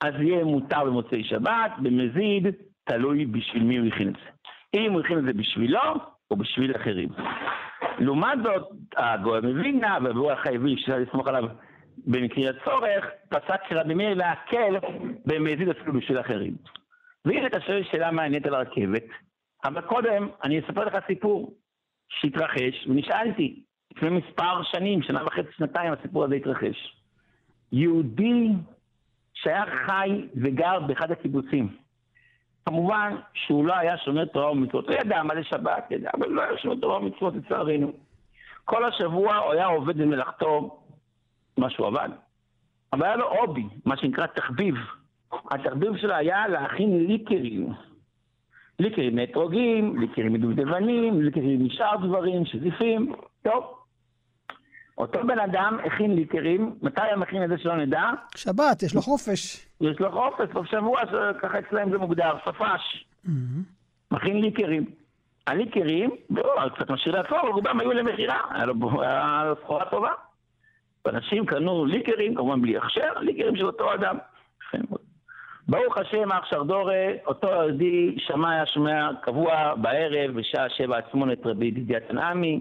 אז 0.00 0.14
יהיה 0.20 0.44
מותר 0.44 0.84
במוצאי 0.84 1.24
שבת, 1.24 1.72
במזיד, 1.78 2.46
תלוי 2.84 3.26
בשביל 3.26 3.62
מי 3.62 3.76
הוא 3.78 3.86
הכין 3.86 4.08
את 4.08 4.14
זה. 4.14 4.30
אם 4.74 4.92
הוא 4.92 5.00
הכין 5.00 5.18
את 5.18 5.24
זה 5.24 5.32
בשבילו, 5.32 5.80
או 6.30 6.36
בשביל 6.36 6.76
אחרים. 6.76 7.08
לעומת 7.98 8.38
זאת, 8.42 8.68
הגוי 8.96 9.40
מווילנה, 9.40 9.98
והוא 10.04 10.32
החייבים 10.32 10.76
שאפשר 10.76 10.98
לסמוך 10.98 11.28
עליו 11.28 11.44
במקרה 12.06 12.50
הצורך, 12.50 13.06
פסק 13.28 13.72
רבי 13.72 13.94
מאיר 13.94 14.14
להקל 14.14 14.76
במזיד 15.26 15.68
אפילו 15.68 15.92
בשביל 15.92 16.20
אחרים. 16.20 16.54
והנה 17.24 17.46
אתה 17.46 17.60
שואל 17.60 17.82
שאלה 17.84 18.10
מעניינת 18.10 18.46
על 18.46 18.54
הרכבת, 18.54 19.04
אבל 19.64 19.80
קודם 19.80 20.28
אני 20.44 20.60
אספר 20.60 20.84
לך 20.84 20.96
סיפור 21.06 21.54
שהתרחש, 22.08 22.86
ונשאלתי, 22.86 23.62
לפני 23.96 24.10
מספר 24.10 24.62
שנים, 24.62 25.02
שנה 25.02 25.24
וחצי, 25.26 25.48
שנתיים, 25.56 25.92
הסיפור 25.92 26.24
הזה 26.24 26.34
התרחש. 26.34 26.96
יהודי 27.72 28.48
שהיה 29.34 29.64
חי 29.86 30.26
וגר 30.36 30.80
באחד 30.80 31.10
הקיבוצים. 31.10 31.76
כמובן 32.66 33.16
שהוא 33.34 33.66
לא 33.66 33.76
היה 33.76 33.98
שומר 33.98 34.24
תורה 34.24 34.52
ומצוות, 34.52 34.88
הוא 34.88 34.94
ידע 34.94 35.22
מה 35.22 35.34
זה 35.34 35.44
שבת, 35.44 35.90
ידע, 35.90 36.10
אבל 36.14 36.28
לא 36.28 36.42
היה 36.42 36.58
שומר 36.58 36.74
תורה 36.80 36.98
ומצוות 36.98 37.34
לצערנו. 37.34 37.92
כל 38.64 38.84
השבוע 38.84 39.36
הוא 39.36 39.52
היה 39.52 39.66
עובד 39.66 39.96
במלאכתו, 39.96 40.80
מה 41.56 41.70
שהוא 41.70 41.86
עבד. 41.86 42.08
אבל 42.92 43.06
היה 43.06 43.16
לו 43.16 43.28
הובי, 43.30 43.64
מה 43.84 43.96
שנקרא 43.96 44.26
תחביב. 44.26 44.74
התחביב 45.50 45.96
שלו 45.96 46.14
היה 46.14 46.48
להכין 46.48 47.06
ליקרים. 47.06 47.72
ליקרים 48.80 49.16
מאתרוגים, 49.16 50.00
ליקרים 50.00 50.32
מדובדבנים, 50.32 51.22
ליקרים 51.22 51.64
משאר 51.64 51.96
דברים, 51.96 52.44
שזיפים, 52.44 53.12
טוב. 53.42 53.74
אותו 54.98 55.18
בן 55.26 55.38
אדם 55.38 55.78
הכין 55.86 56.14
ליקרים, 56.14 56.74
מתי 56.82 57.00
הוא 57.00 57.20
מכין 57.20 57.44
את 57.44 57.48
זה 57.48 57.58
שלא 57.58 57.76
נדע? 57.76 58.02
שבת, 58.36 58.82
יש 58.82 58.94
לו 58.94 59.00
חופש. 59.00 59.66
יש 59.80 60.00
לו 60.00 60.10
חופש, 60.12 60.52
סוף 60.52 60.66
שבוע, 60.66 61.00
ככה 61.42 61.58
אצלם 61.58 61.90
זה 61.90 61.98
מוגדר, 61.98 62.32
סופש. 62.44 63.06
מכין 64.10 64.40
ליקרים. 64.40 64.84
הליקרים, 65.46 66.10
לא, 66.30 66.68
קצת 66.74 66.90
משאיר 66.90 67.14
לעצמו, 67.14 67.40
אבל 67.40 67.48
רובם 67.48 67.80
היו 67.80 67.92
למכירה, 67.92 68.38
היה 68.50 68.66
לו 68.66 68.74
סחורה 69.62 69.84
טובה. 69.90 70.10
ואנשים 71.04 71.46
קנו 71.46 71.84
ליקרים, 71.84 72.34
כמובן 72.34 72.62
בלי 72.62 72.76
הכשר, 72.76 73.12
ליקרים 73.20 73.56
של 73.56 73.66
אותו 73.66 73.94
אדם. 73.94 74.16
ברוך 75.70 75.98
השם, 75.98 76.32
אח 76.32 76.44
שרדורי, 76.44 77.18
אותו 77.26 77.48
יהודי 77.48 78.16
שמע, 78.18 78.50
היה 78.50 78.66
שומע 78.66 79.10
קבוע 79.22 79.74
בערב, 79.74 80.30
בשעה 80.30 80.70
שבע 80.70 80.98
שמונה 81.10 81.32
את 81.32 81.46
רבי 81.46 81.66
ידידיה 81.66 82.00
תנעמי, 82.00 82.60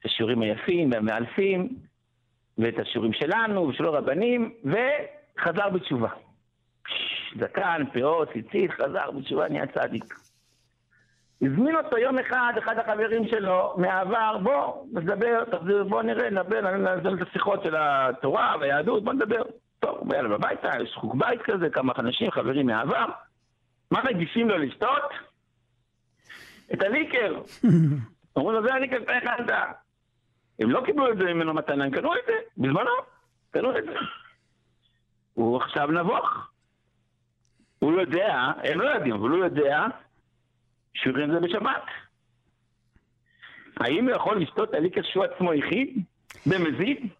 את 0.00 0.04
השיעורים 0.04 0.42
היפים 0.42 0.90
והמאלפים, 0.92 1.68
ואת 2.58 2.78
השיעורים 2.78 3.12
שלנו 3.12 3.68
ושל 3.68 3.84
הרבנים, 3.84 4.52
וחזר 4.64 5.68
בתשובה. 5.68 6.08
זקן, 7.40 7.82
פאות, 7.94 8.28
ציצית, 8.32 8.70
חזר 8.70 9.10
בתשובה, 9.10 9.48
נהיה 9.48 9.66
צדיק. 9.66 10.14
הזמין 11.42 11.76
אותו 11.76 11.98
יום 11.98 12.18
אחד, 12.18 12.52
אחד 12.58 12.78
החברים 12.78 13.28
שלו 13.28 13.74
מהעבר, 13.76 14.38
בוא, 14.42 14.86
נדבר, 14.92 15.44
תחזיר, 15.44 15.84
בוא 15.84 16.02
נראה, 16.02 16.30
נדבר, 16.30 16.60
נעזור 16.60 17.14
את 17.14 17.28
השיחות 17.28 17.62
של 17.62 17.74
התורה 17.78 18.54
והיהדות, 18.60 19.04
בוא 19.04 19.12
נדבר. 19.12 19.42
טוב, 19.82 19.98
הוא 19.98 20.08
בא 20.08 20.18
אליו 20.18 20.34
הביתה, 20.34 20.70
יש 20.82 20.94
חוג 20.94 21.18
בית 21.18 21.42
כזה, 21.42 21.70
כמה 21.70 21.92
אנשים, 21.98 22.30
חברים 22.30 22.66
מהעבר. 22.66 23.06
מה 23.90 24.02
מגישים 24.04 24.48
לו 24.48 24.58
לשתות? 24.58 25.10
את 26.72 26.82
הליקר. 26.82 27.40
אומרים 28.36 28.56
לו, 28.56 28.62
זה 28.62 28.74
הליקר 28.74 28.98
שאתה 29.00 29.12
הכנת. 29.12 29.50
הם 30.58 30.70
לא 30.70 30.82
קיבלו 30.86 31.12
את 31.12 31.18
זה 31.18 31.24
ממנו 31.24 31.54
מתנה, 31.54 31.84
הם 31.84 31.90
קנו 31.90 32.14
את 32.14 32.20
זה, 32.26 32.32
בזמנו, 32.56 32.90
קנו 33.50 33.78
את 33.78 33.84
זה. 33.84 33.94
הוא 35.34 35.56
עכשיו 35.56 35.86
נבוך. 35.86 36.50
הוא 37.78 38.00
יודע, 38.00 38.52
הם 38.64 38.80
לא 38.80 38.90
יודעים, 38.90 39.14
אבל 39.14 39.28
הוא 39.28 39.44
יודע 39.44 39.84
שהוא 40.94 41.14
את 41.24 41.30
זה 41.30 41.40
בשבת. 41.40 41.84
האם 43.76 44.08
הוא 44.08 44.16
יכול 44.16 44.42
לשתות 44.42 44.68
את 44.68 44.74
הליקר 44.74 45.02
שהוא 45.02 45.24
עצמו 45.24 45.52
הכין 45.52 46.02
במזיד? 46.46 47.12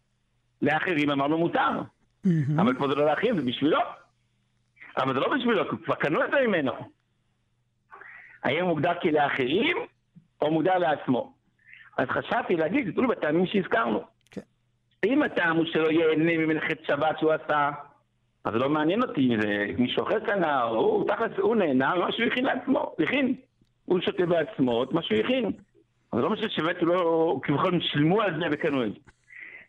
לאחרים 0.62 1.10
אמרנו 1.10 1.38
מותר. 1.38 1.70
אבל 2.60 2.74
פה 2.78 2.88
זה 2.88 2.94
לא 2.94 3.06
לאחים, 3.06 3.36
זה 3.36 3.42
בשבילו. 3.42 3.80
אבל 4.96 5.14
זה 5.14 5.20
לא 5.20 5.36
בשבילו, 5.36 5.70
כי 5.70 5.76
כבר 5.84 5.94
קנו 5.94 6.24
את 6.24 6.30
זה 6.30 6.46
ממנו. 6.46 6.72
האם 8.44 8.60
הוא 8.60 8.68
מוגדר 8.68 8.92
כלאחרים, 9.02 9.76
או 10.42 10.50
מוגדר 10.50 10.78
לעצמו? 10.78 11.32
אז 11.98 12.08
חשבתי 12.08 12.56
להגיד, 12.56 12.86
זה 12.86 12.92
תלוי 12.92 13.06
בטעמים 13.06 13.46
שהזכרנו. 13.46 14.02
כן. 14.30 14.40
אם 15.04 15.22
הטעם 15.22 15.56
הוא 15.56 15.64
שלא 15.66 15.90
ייהנה 15.90 16.38
ממלאכת 16.38 16.78
שבת 16.86 17.18
שהוא 17.18 17.32
עשה, 17.32 17.70
אז 18.44 18.54
לא 18.54 18.68
מעניין 18.68 19.02
אותי 19.02 19.20
אם 19.20 19.40
זה 19.40 19.66
מישהו 19.78 20.02
אחר 20.02 20.20
קנה, 20.20 20.64
או 20.64 20.76
הוא, 20.76 21.08
תכלס, 21.08 21.38
הוא 21.38 21.56
נהנה 21.56 21.94
ממה 21.94 22.12
שהוא 22.12 22.26
הכין 22.26 22.44
לעצמו, 22.44 22.94
הכין. 22.98 23.34
הוא 23.84 24.00
שותה 24.00 24.26
בעצמו 24.26 24.82
את 24.82 24.92
מה 24.92 25.02
שהוא 25.02 25.18
הכין. 25.18 25.52
אז 26.12 26.18
לא 26.18 26.30
משנה 26.30 26.48
שבאמת 26.48 26.80
הוא 26.80 26.88
לא, 26.88 27.36
כביכול 27.42 27.74
הם 27.74 27.80
שילמו 27.80 28.22
על 28.22 28.40
זה 28.40 28.46
וקנו 28.52 28.84
את 28.84 28.92
זה. 28.92 28.98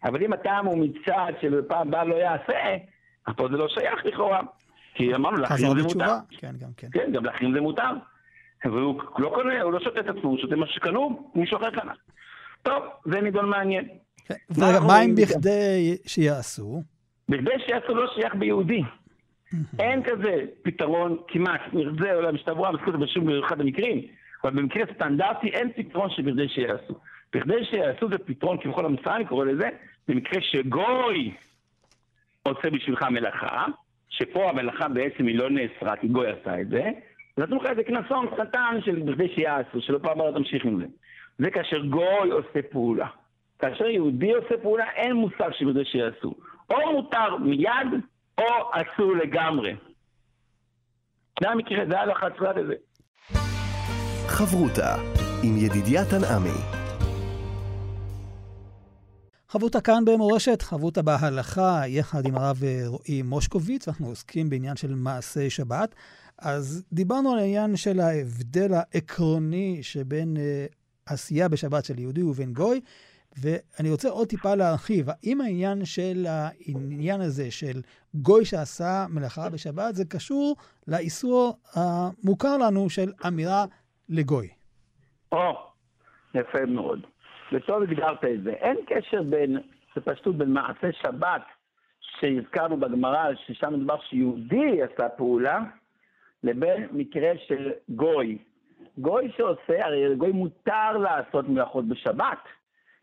אבל 0.04 0.24
אם 0.24 0.34
הטעם 0.34 0.66
הוא 0.66 0.78
מצד 0.78 1.34
שבפעם 1.42 1.88
הבאה 1.88 2.04
לא 2.04 2.16
יעשה, 2.16 2.76
אז 3.28 3.34
פה 3.38 3.48
זה 3.52 3.58
לא 3.58 3.68
שייך 3.68 4.06
לכאורה. 4.06 4.42
כי 4.94 5.16
אמרנו, 5.16 5.38
להחרים 5.38 5.80
זה 5.80 5.84
מותר. 5.84 6.16
כן, 6.30 6.52
גם 6.60 6.70
כן. 6.78 6.88
כן, 6.92 7.12
גם 7.12 7.26
להחרים 7.26 7.54
זה 7.54 7.62
מותר. 7.62 7.92
והוא 8.66 9.02
לא 9.18 9.32
קונה, 9.36 9.62
הוא 9.62 9.72
לא 9.72 9.80
שותה 9.80 10.00
את 10.00 10.08
עצמו, 10.08 10.30
הוא 10.30 10.38
שותה 10.38 10.56
מה 10.56 10.68
שקנו, 10.68 11.32
מישהו 11.36 11.58
אחר 11.58 11.72
קנה. 11.72 11.94
טוב, 12.64 12.84
זה 13.06 13.22
נידון 13.22 13.50
מעניין. 13.50 13.88
כן, 14.26 14.36
ומה 14.50 15.02
אם 15.02 15.16
בכדי 15.16 15.98
שיעשו? 16.06 16.84
בכדי 17.30 17.52
שיעשו 17.66 17.96
לא 17.96 18.12
שייך 18.16 18.36
ביהודי. 18.36 18.84
אין 19.80 20.04
כזה 20.04 20.46
פתרון 20.62 21.18
כמעט, 21.28 21.62
זה 22.00 22.14
אולי 22.16 22.32
משתברה, 22.32 22.72
בזכות 22.72 23.00
בשום 23.00 23.30
אחד 23.46 23.62
המקרים, 23.62 24.02
אבל 24.44 24.52
במקרה 24.52 24.84
סטנדרטי 24.96 25.48
אין 25.48 25.72
פתרון 25.76 26.10
שבכדי 26.10 26.50
שיעשו. 26.50 26.94
בכדי 27.34 27.66
שיעשו 27.66 28.10
זה 28.10 28.18
פתרון, 28.18 28.58
כבכל 28.58 28.86
אני 28.86 29.26
קורא 29.26 29.46
לזה, 29.46 29.70
במקרה 30.08 30.42
שגוי 30.42 31.34
עושה 32.44 32.70
בשבילך 32.70 33.04
מלאכה, 33.04 33.66
שפה 34.10 34.50
המלאכה 34.50 34.88
בעצם 34.88 35.28
היא 35.28 35.38
לא 35.38 35.50
נאסרה, 35.50 35.96
כי 35.96 36.08
גוי 36.08 36.28
עשה 36.32 36.62
את 36.62 36.68
זה, 36.68 36.90
נתנו 37.38 37.58
לך 37.58 37.66
איזה 37.66 37.84
קנסון 37.84 38.28
קטן 38.38 38.80
של 38.86 39.00
בכדי 39.00 39.28
שיעשו, 39.36 39.82
שלא 39.82 39.98
פעם 39.98 40.22
הבאה 40.22 40.32
תמשיך 40.32 40.66
עם 40.66 40.80
זה. 40.80 40.86
זה 41.38 41.52
כאשר 41.52 41.80
גוי 41.86 42.32
עושה 42.32 42.62
פעולה. 42.72 43.08
כאשר 43.60 43.86
יהודי 43.86 44.34
עושה 44.34 44.58
פעולה, 44.62 44.86
אין 44.96 45.14
מושג 45.14 45.50
שבכדי 45.52 45.86
שיעשו. 45.86 46.36
או 46.70 46.92
מותר 46.92 47.38
מיד, 47.38 47.88
או 48.38 48.46
אסור 48.72 49.16
לגמרי. 49.16 49.76
זה 51.42 51.50
המקרה, 51.50 51.86
זה 51.90 52.00
ההלכה 52.00 52.28
הצפויה 52.28 52.54
לזה. 52.54 52.74
חברותה 54.28 54.96
עם 55.44 55.58
ידידיה 55.58 56.02
תנעמי 56.06 56.83
חברותה 59.54 59.82
כאן 59.82 60.06
במורשת, 60.06 60.62
חברותה 60.62 61.02
בהלכה, 61.02 61.82
יחד 61.88 62.26
עם 62.26 62.36
הרב 62.36 62.58
רועי 62.86 63.22
מושקוביץ, 63.22 63.88
אנחנו 63.88 64.08
עוסקים 64.08 64.50
בעניין 64.50 64.76
של 64.76 64.96
מעשי 64.96 65.50
שבת. 65.50 65.96
אז 66.38 66.86
דיברנו 66.94 67.32
על 67.32 67.40
העניין 67.40 67.76
של 67.76 68.00
ההבדל 68.00 68.74
העקרוני 68.74 69.84
שבין 69.84 70.38
uh, 70.38 70.76
עשייה 71.06 71.50
בשבת 71.50 71.86
של 71.86 72.00
יהודי 72.00 72.24
ובין 72.24 72.54
גוי, 72.54 72.82
ואני 73.38 73.92
רוצה 73.92 74.10
עוד 74.10 74.28
טיפה 74.28 74.56
להרחיב. 74.56 75.06
האם 75.10 75.42
העניין 75.42 75.86
של 75.86 76.26
העניין 76.30 77.22
הזה 77.22 77.52
של 77.52 77.82
גוי 78.16 78.46
שעשה 78.46 79.06
מלאכה 79.10 79.50
בשבת, 79.50 79.96
זה 79.96 80.06
קשור 80.06 80.56
לאיסור 80.88 81.58
המוכר 81.74 82.58
לנו 82.58 82.90
של 82.90 83.12
אמירה 83.28 83.66
לגוי? 84.10 84.48
או, 85.32 85.54
יפה 86.36 86.66
מאוד. 86.68 87.13
וטוב 87.54 87.84
הגדרת 87.84 88.26
את 88.26 88.44
זה. 88.44 88.52
אין 88.52 88.78
קשר 88.86 89.24
בין, 89.24 89.58
בפשטות, 89.96 90.36
בין 90.36 90.54
מעשה 90.54 90.92
שבת 90.92 91.42
שהזכרנו 92.00 92.78
בגמרא, 92.78 93.30
ששם 93.46 93.74
מדובר 93.74 94.00
שיהודי 94.00 94.82
עשה 94.82 95.10
פעולה, 95.10 95.60
לבין 96.44 96.88
מקרה 96.92 97.32
של 97.48 97.72
גוי. 97.90 98.38
גוי 98.98 99.32
שעושה, 99.38 99.86
הרי 99.86 100.10
לגוי 100.10 100.32
מותר 100.32 100.98
לעשות 100.98 101.50
מלאכות 101.50 101.88
בשבת. 101.88 102.40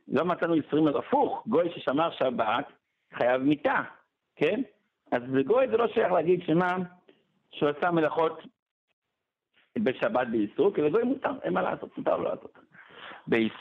לא 0.08 0.24
מצאנו 0.24 0.54
איסורים 0.54 0.96
הפוך, 0.96 1.44
גוי 1.46 1.70
ששמר 1.74 2.10
שבת 2.10 2.64
חייב 3.14 3.42
מיתה, 3.42 3.82
כן? 4.36 4.62
אז 5.12 5.22
בגוי 5.22 5.68
זה 5.68 5.76
לא 5.76 5.88
שייך 5.88 6.12
להגיד 6.12 6.42
שמה, 6.46 6.76
שהוא 7.50 7.68
עשה 7.68 7.90
מלאכות 7.90 8.42
בשבת 9.78 10.26
באיסור, 10.30 10.74
כי 10.74 10.80
לגוי 10.80 11.02
מותר, 11.02 11.32
אין 11.42 11.52
מה 11.52 11.62
לעשות, 11.62 11.98
מותר 11.98 12.16
לו 12.16 12.24
לעשות. 12.24 12.58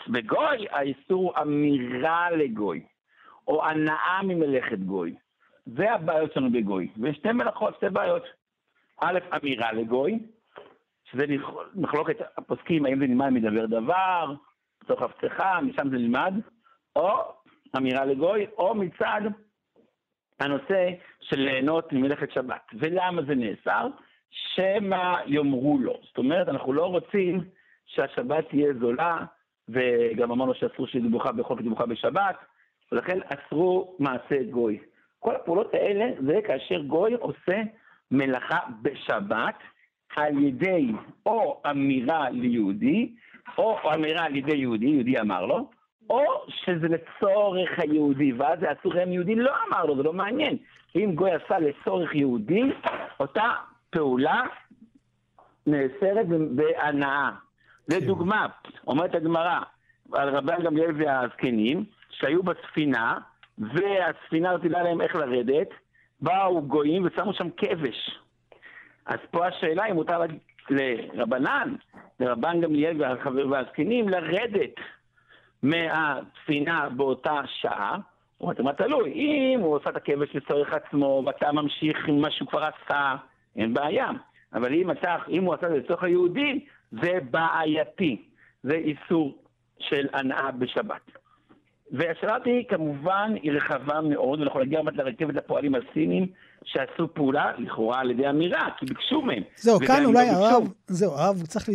בגוי 0.07 0.67
האיסור 0.69 1.41
אמירה 1.41 2.31
לגוי, 2.31 2.83
או 3.47 3.65
הנאה 3.65 4.19
ממלאכת 4.23 4.79
גוי. 4.79 5.15
זה 5.65 5.91
הבעיות 5.91 6.33
שלנו 6.33 6.51
בגוי. 6.51 6.87
ויש 6.97 7.17
שתי 7.17 7.31
מלאכות, 7.31 7.75
שתי 7.75 7.89
בעיות. 7.89 8.23
א', 9.01 9.19
אמירה 9.35 9.71
לגוי, 9.71 10.19
שזה 11.11 11.25
מחלוקת 11.75 12.15
הפוסקים, 12.37 12.85
האם 12.85 12.99
זה 12.99 13.07
נלמד 13.07 13.29
מדבר 13.29 13.65
דבר, 13.65 14.33
בתוך 14.83 15.01
הבטחה, 15.01 15.61
משם 15.61 15.89
זה 15.89 15.97
נלמד, 15.97 16.33
או 16.95 17.09
אמירה 17.77 18.05
לגוי, 18.05 18.47
או 18.57 18.75
מצד 18.75 19.21
הנושא 20.39 20.89
של 21.21 21.39
ליהנות 21.39 21.93
ממלאכת 21.93 22.31
שבת. 22.31 22.61
ולמה 22.73 23.21
זה 23.21 23.35
נאסר? 23.35 23.87
שמא 24.31 25.15
יאמרו 25.25 25.77
לו. 25.79 25.99
זאת 26.07 26.17
אומרת, 26.17 26.49
אנחנו 26.49 26.73
לא 26.73 26.85
רוצים 26.85 27.41
שהשבת 27.85 28.49
תהיה 28.49 28.73
זולה, 28.73 29.25
וגם 29.71 30.31
אמרנו 30.31 30.53
שאסור 30.53 30.87
דיווחה 30.93 31.31
בחוק 31.31 31.61
דיווחה 31.61 31.85
בשבת, 31.85 32.35
ולכן 32.91 33.19
אסרו 33.25 33.95
מעשה 33.99 34.43
גוי. 34.51 34.79
כל 35.19 35.35
הפעולות 35.35 35.73
האלה 35.73 36.05
זה 36.27 36.39
כאשר 36.47 36.81
גוי 36.81 37.13
עושה 37.13 37.61
מלאכה 38.11 38.59
בשבת 38.81 39.55
על 40.15 40.43
ידי 40.43 40.91
או 41.25 41.61
אמירה 41.71 42.29
ליהודי, 42.29 43.15
או 43.57 43.77
אמירה 43.93 44.25
על 44.25 44.35
ידי 44.35 44.57
יהודי, 44.57 44.85
יהודי 44.85 45.19
אמר 45.19 45.45
לו, 45.45 45.69
או 46.09 46.23
שזה 46.47 46.87
לצורך 46.87 47.69
היהודי, 47.79 48.33
ואז 48.33 48.59
זה 48.59 48.65
אסור 48.71 49.03
אם 49.03 49.11
יהודי 49.11 49.35
לא 49.35 49.51
אמר 49.67 49.85
לו, 49.85 49.97
זה 49.97 50.03
לא 50.03 50.13
מעניין. 50.13 50.57
אם 50.95 51.11
גוי 51.15 51.31
עשה 51.31 51.59
לצורך 51.59 52.15
יהודי, 52.15 52.63
אותה 53.19 53.51
פעולה 53.89 54.41
נאסרת 55.67 56.27
בהנאה. 56.27 57.31
לדוגמה, 57.89 58.47
אומרת 58.87 59.15
הגמרא 59.15 59.59
על 60.13 60.29
רבן 60.29 60.63
גמליאל 60.63 60.91
והזקנים, 60.97 61.85
שהיו 62.09 62.43
בספינה, 62.43 63.17
והספינה 63.57 64.51
רצילה 64.51 64.83
להם 64.83 65.01
איך 65.01 65.15
לרדת, 65.15 65.69
באו 66.21 66.61
גויים 66.61 67.05
ושמו 67.05 67.33
שם 67.33 67.47
כבש. 67.57 68.19
אז 69.05 69.17
פה 69.31 69.47
השאלה 69.47 69.85
אם 69.85 69.95
מותר 69.95 70.21
לרבנן, 70.69 71.75
לרבן 72.19 72.61
גמליאל 72.61 73.01
והזקנים, 73.51 74.09
לרדת 74.09 74.75
מהספינה 75.63 76.89
באותה 76.89 77.41
שעה, 77.45 77.97
אומרת, 78.41 78.59
מה 78.59 78.73
תלוי? 78.73 79.11
אם 79.13 79.59
הוא 79.59 79.75
עושה 79.75 79.89
את 79.89 79.95
הכבש 79.95 80.35
לצורך 80.35 80.73
עצמו, 80.73 81.23
ואתה 81.25 81.51
ממשיך 81.51 82.07
עם 82.07 82.21
מה 82.21 82.31
שהוא 82.31 82.47
כבר 82.47 82.63
עשה, 82.63 83.15
אין 83.55 83.73
בעיה. 83.73 84.09
אבל 84.53 84.73
אם, 84.73 84.91
אתה, 84.91 85.15
אם 85.29 85.43
הוא 85.43 85.53
עשה 85.53 85.67
את 85.67 85.71
זה 85.71 85.77
לצורך 85.77 86.03
היהודי, 86.03 86.65
זה 86.91 87.19
בעייתי. 87.31 88.21
זה 88.63 88.73
איסור 88.73 89.37
של 89.79 90.07
הנאה 90.13 90.51
בשבת. 90.51 91.01
והשאלה 91.91 92.37
היא 92.45 92.65
כמובן 92.69 93.33
היא 93.41 93.51
רחבה 93.51 94.01
מאוד, 94.01 94.39
ואנחנו 94.39 94.59
נגיע 94.59 94.81
באמת 94.81 94.97
לרכבת 94.97 95.37
הפועלים 95.37 95.75
הסינים 95.75 96.27
שעשו 96.65 97.13
פעולה 97.13 97.51
לכאורה 97.57 97.99
על 97.99 98.11
ידי 98.11 98.29
אמירה, 98.29 98.69
כי 98.77 98.85
ביקשו 98.85 99.21
מהם. 99.21 99.43
זהו, 99.55 99.79
כאן 99.79 100.05
אולי 100.05 100.25
לא 100.25 100.31
הרב, 100.31 100.63
זהו, 100.87 101.11
הרב 101.11 101.41
צריך 101.41 101.69
ל, 101.69 101.73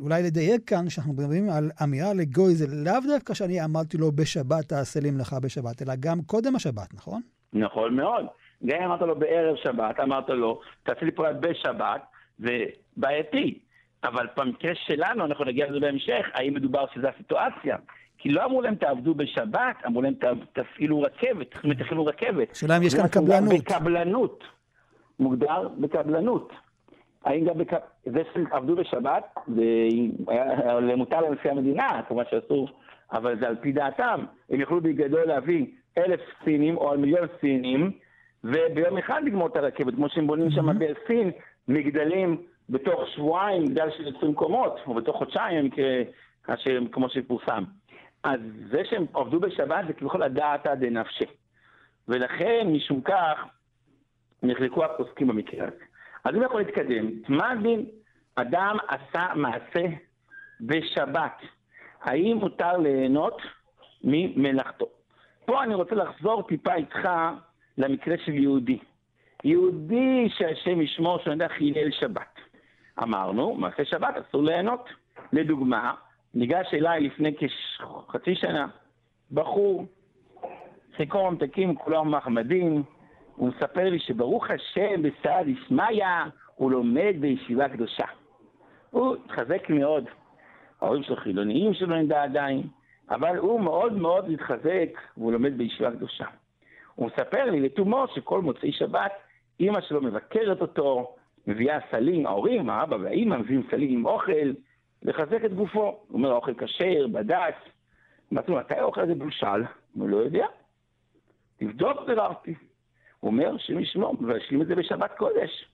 אולי 0.00 0.22
לדייק 0.22 0.60
כאן, 0.66 0.88
שאנחנו 0.88 1.12
מדברים 1.12 1.50
על 1.50 1.70
אמירה 1.84 2.14
לגוי, 2.14 2.54
זה 2.54 2.66
לאו 2.84 3.00
דווקא 3.14 3.34
שאני 3.34 3.64
אמרתי 3.64 3.96
לו 3.98 4.12
בשבת 4.12 4.64
תעשה 4.68 5.00
לי 5.00 5.10
מלאכה 5.10 5.40
בשבת, 5.40 5.82
אלא 5.82 5.94
גם 6.00 6.18
קודם 6.26 6.56
השבת, 6.56 6.94
נכון? 6.94 7.20
נכון 7.52 7.96
מאוד. 7.96 8.26
גם 8.66 8.78
אם 8.78 8.84
אמרת 8.84 9.00
לו 9.00 9.18
בערב 9.18 9.56
שבת, 9.56 10.00
אמרת 10.00 10.28
לו, 10.28 10.60
תעשה 10.82 11.04
לי 11.04 11.10
פעולה 11.10 11.32
בשבת, 11.32 12.00
זה 12.38 12.64
בעייתי. 12.96 13.58
אבל 14.06 14.26
במקרה 14.36 14.74
שלנו, 14.74 15.24
אנחנו 15.24 15.44
נגיע 15.44 15.70
לזה 15.70 15.80
בהמשך, 15.80 16.26
האם 16.34 16.54
מדובר 16.54 16.84
שזו 16.94 17.08
הסיטואציה? 17.08 17.76
כי 18.18 18.28
לא 18.28 18.44
אמרו 18.44 18.62
להם 18.62 18.74
תעבדו 18.74 19.14
בשבת, 19.14 19.76
אמרו 19.86 20.02
להם 20.02 20.14
תפעילו 20.52 21.02
רכבת, 21.02 21.50
תפעילו 21.78 22.06
רכבת. 22.06 22.50
השאלה 22.52 22.76
אם 22.76 22.82
יש 22.82 22.94
כאן 22.94 23.08
קבלנות. 23.08 23.60
בקבלנות. 23.60 24.44
מוגדר 25.20 25.68
בקבלנות. 25.78 26.52
האם 27.24 27.44
גם 27.44 27.58
בק... 27.58 27.72
זה 28.04 28.22
שעבדו 28.34 28.76
בשבת, 28.76 29.24
זה 29.46 29.62
היה 30.28 30.96
מותר 30.96 31.20
לנשיא 31.20 31.50
המדינה, 31.50 32.00
כמובן 32.08 32.24
שאסור, 32.30 32.68
אבל 33.12 33.38
זה 33.40 33.48
על 33.48 33.56
פי 33.56 33.72
דעתם. 33.72 34.24
הם 34.50 34.60
יכלו 34.60 34.80
בגדול 34.80 35.24
להביא 35.24 35.66
אלף 35.98 36.20
סינים 36.44 36.76
או 36.76 36.90
על 36.90 36.96
מיליון 36.98 37.28
סינים, 37.40 37.90
וביום 38.44 38.98
אחד 38.98 39.20
לגמור 39.24 39.46
את 39.46 39.56
הרכבת, 39.56 39.94
כמו 39.94 40.08
שהם 40.08 40.26
בונים 40.26 40.50
שם 40.50 40.78
בסין, 40.78 41.30
מגדלים 41.68 42.42
בתוך 42.70 43.08
שבועיים, 43.08 43.62
מגדל 43.62 43.90
של 43.96 44.16
20 44.16 44.34
קומות, 44.34 44.80
או 44.86 44.94
בתוך 44.94 45.16
חודשיים, 45.16 45.70
כמו 46.92 47.08
שפורסם. 47.08 47.64
אז 48.22 48.40
זה 48.70 48.82
שהם 48.90 49.06
עבדו 49.14 49.40
בשבת 49.40 49.84
זה 49.86 49.92
כביכול 49.92 50.22
הדעתא 50.22 50.74
דנפשי. 50.74 51.24
ולכן, 52.08 52.66
משום 52.72 53.00
כך, 53.00 53.44
נחלקו 54.42 54.84
הפוסקים 54.84 55.28
במקרה 55.28 55.66
הזה. 55.66 55.84
אז 56.24 56.34
אם 56.34 56.42
יכול 56.42 56.60
להתקדם, 56.60 57.10
מה 57.28 57.50
הדין? 57.50 57.86
אדם 58.34 58.76
עשה 58.88 59.34
מעשה 59.34 59.86
בשבת. 60.60 61.42
האם 62.02 62.36
מותר 62.36 62.76
ליהנות 62.76 63.42
ממלאכתו? 64.04 64.86
פה 65.44 65.62
אני 65.62 65.74
רוצה 65.74 65.94
לחזור 65.94 66.42
טיפה 66.42 66.74
איתך 66.74 67.08
למקרה 67.78 68.16
של 68.24 68.34
יהודי. 68.34 68.78
יהודי 69.44 70.28
שהשם 70.28 70.80
ישמור 70.80 71.18
יודע 71.26 71.48
חילל 71.48 71.90
שבת. 71.90 72.40
אמרנו, 73.02 73.54
מעשה 73.54 73.84
שבת 73.84 74.14
אסור 74.16 74.42
ליהנות. 74.42 74.88
לדוגמה, 75.32 75.94
ניגש 76.34 76.74
אליי 76.74 77.00
לפני 77.00 77.34
כחצי 77.36 78.34
שנה 78.34 78.66
בחור, 79.32 79.86
חיקור 80.96 81.30
ממתקים, 81.30 81.74
כולו 81.74 82.04
מחמדים, 82.04 82.82
הוא 83.36 83.48
מספר 83.48 83.90
לי 83.90 83.98
שברוך 83.98 84.50
השם, 84.50 85.02
בסעד 85.02 85.46
דשמיא, 85.48 86.06
הוא 86.54 86.70
לומד 86.70 87.14
בישיבה 87.20 87.68
קדושה. 87.68 88.04
הוא 88.90 89.16
התחזק 89.24 89.68
מאוד. 89.68 90.04
ההורים 90.80 91.02
שלו 91.02 91.16
חילוניים 91.16 91.74
שלא 91.74 91.98
נדע 91.98 92.22
עדיין, 92.22 92.62
אבל 93.10 93.36
הוא 93.36 93.60
מאוד 93.60 93.92
מאוד 93.92 94.30
מתחזק, 94.30 94.88
והוא 95.16 95.32
לומד 95.32 95.58
בישיבה 95.58 95.90
קדושה. 95.90 96.24
הוא 96.94 97.06
מספר 97.06 97.44
לי 97.44 97.60
לתומו 97.60 98.04
שכל 98.14 98.40
מוצאי 98.40 98.72
שבת, 98.72 99.12
אימא 99.60 99.80
שלו 99.80 100.02
מבקרת 100.02 100.60
אותו, 100.60 101.15
מביאה 101.46 101.78
סלים, 101.90 102.26
ההורים, 102.26 102.70
האבא 102.70 102.96
והאימא 102.96 103.36
מביאים 103.36 103.66
סלים 103.70 103.98
עם 103.98 104.06
אוכל, 104.06 104.52
לחזק 105.02 105.44
את 105.44 105.54
גופו. 105.54 105.80
הוא 105.80 105.98
אומר, 106.12 106.30
האוכל 106.30 106.54
כשר, 106.54 107.06
בד"ץ. 107.12 107.54
אמרתי 108.32 108.50
לו, 108.50 108.58
מתי 108.58 108.74
האוכל 108.74 109.00
הזה 109.00 109.14
בושל? 109.14 109.64
הוא 109.94 110.08
לא 110.08 110.16
יודע. 110.16 110.46
תבדוק, 111.56 112.06
ביררתי. 112.06 112.54
הוא 113.20 113.30
אומר, 113.30 113.54
השם 113.54 113.78
ישמור, 113.78 114.16
מבשלים 114.20 114.62
את 114.62 114.66
זה 114.66 114.74
בשבת 114.74 115.16
קודש. 115.16 115.68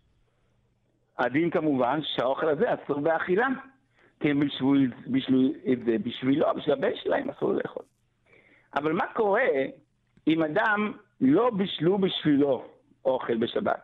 הדין 1.18 1.50
כמובן 1.50 2.00
שהאוכל 2.02 2.48
הזה 2.48 2.74
אסור 2.74 3.00
באכילה. 3.00 3.48
כי 4.20 4.30
הם 4.30 4.42
את 5.72 5.78
זה 5.84 5.98
בשבילו, 5.98 6.46
בשביל 6.56 6.72
הבן 6.72 6.96
שלהם, 6.96 7.30
אסור 7.30 7.52
לאכול. 7.52 7.82
אבל 8.74 8.92
מה 8.92 9.04
קורה 9.14 9.42
אם 10.26 10.42
אדם 10.42 10.92
לא 11.20 11.50
בישלו 11.50 11.98
בשבילו 11.98 12.64
אוכל 13.04 13.36
בשבת, 13.36 13.82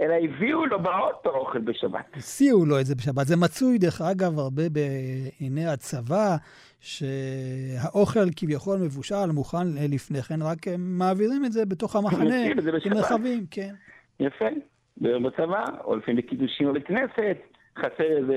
אלא 0.00 0.14
הביאו 0.14 0.66
לו 0.66 0.82
באוטו 0.82 1.30
אוכל 1.30 1.58
בשבת. 1.58 2.16
הסיעו 2.16 2.66
לו 2.66 2.80
את 2.80 2.86
זה 2.86 2.94
בשבת. 2.94 3.26
זה 3.26 3.36
מצוי, 3.36 3.78
דרך 3.78 4.00
אגב, 4.00 4.38
הרבה 4.38 4.62
בעיני 4.68 5.66
הצבא, 5.66 6.36
שהאוכל 6.80 8.30
כביכול 8.36 8.78
מבושל, 8.78 9.26
מוכן 9.32 9.66
לפני 9.88 10.22
כן, 10.22 10.42
רק 10.42 10.68
הם 10.68 10.98
מעבירים 10.98 11.44
את 11.44 11.52
זה 11.52 11.66
בתוך 11.66 11.96
המחנה, 11.96 12.44
עם 12.84 12.92
רכבים, 12.92 13.46
כן. 13.50 13.74
יפה. 14.20 14.48
בצבא, 14.96 15.64
או 15.84 15.96
לפעמים 15.96 16.16
בקידושים 16.16 16.68
או 16.68 16.72
בכנסת, 16.72 17.36
חסר 17.78 18.16
איזה 18.16 18.34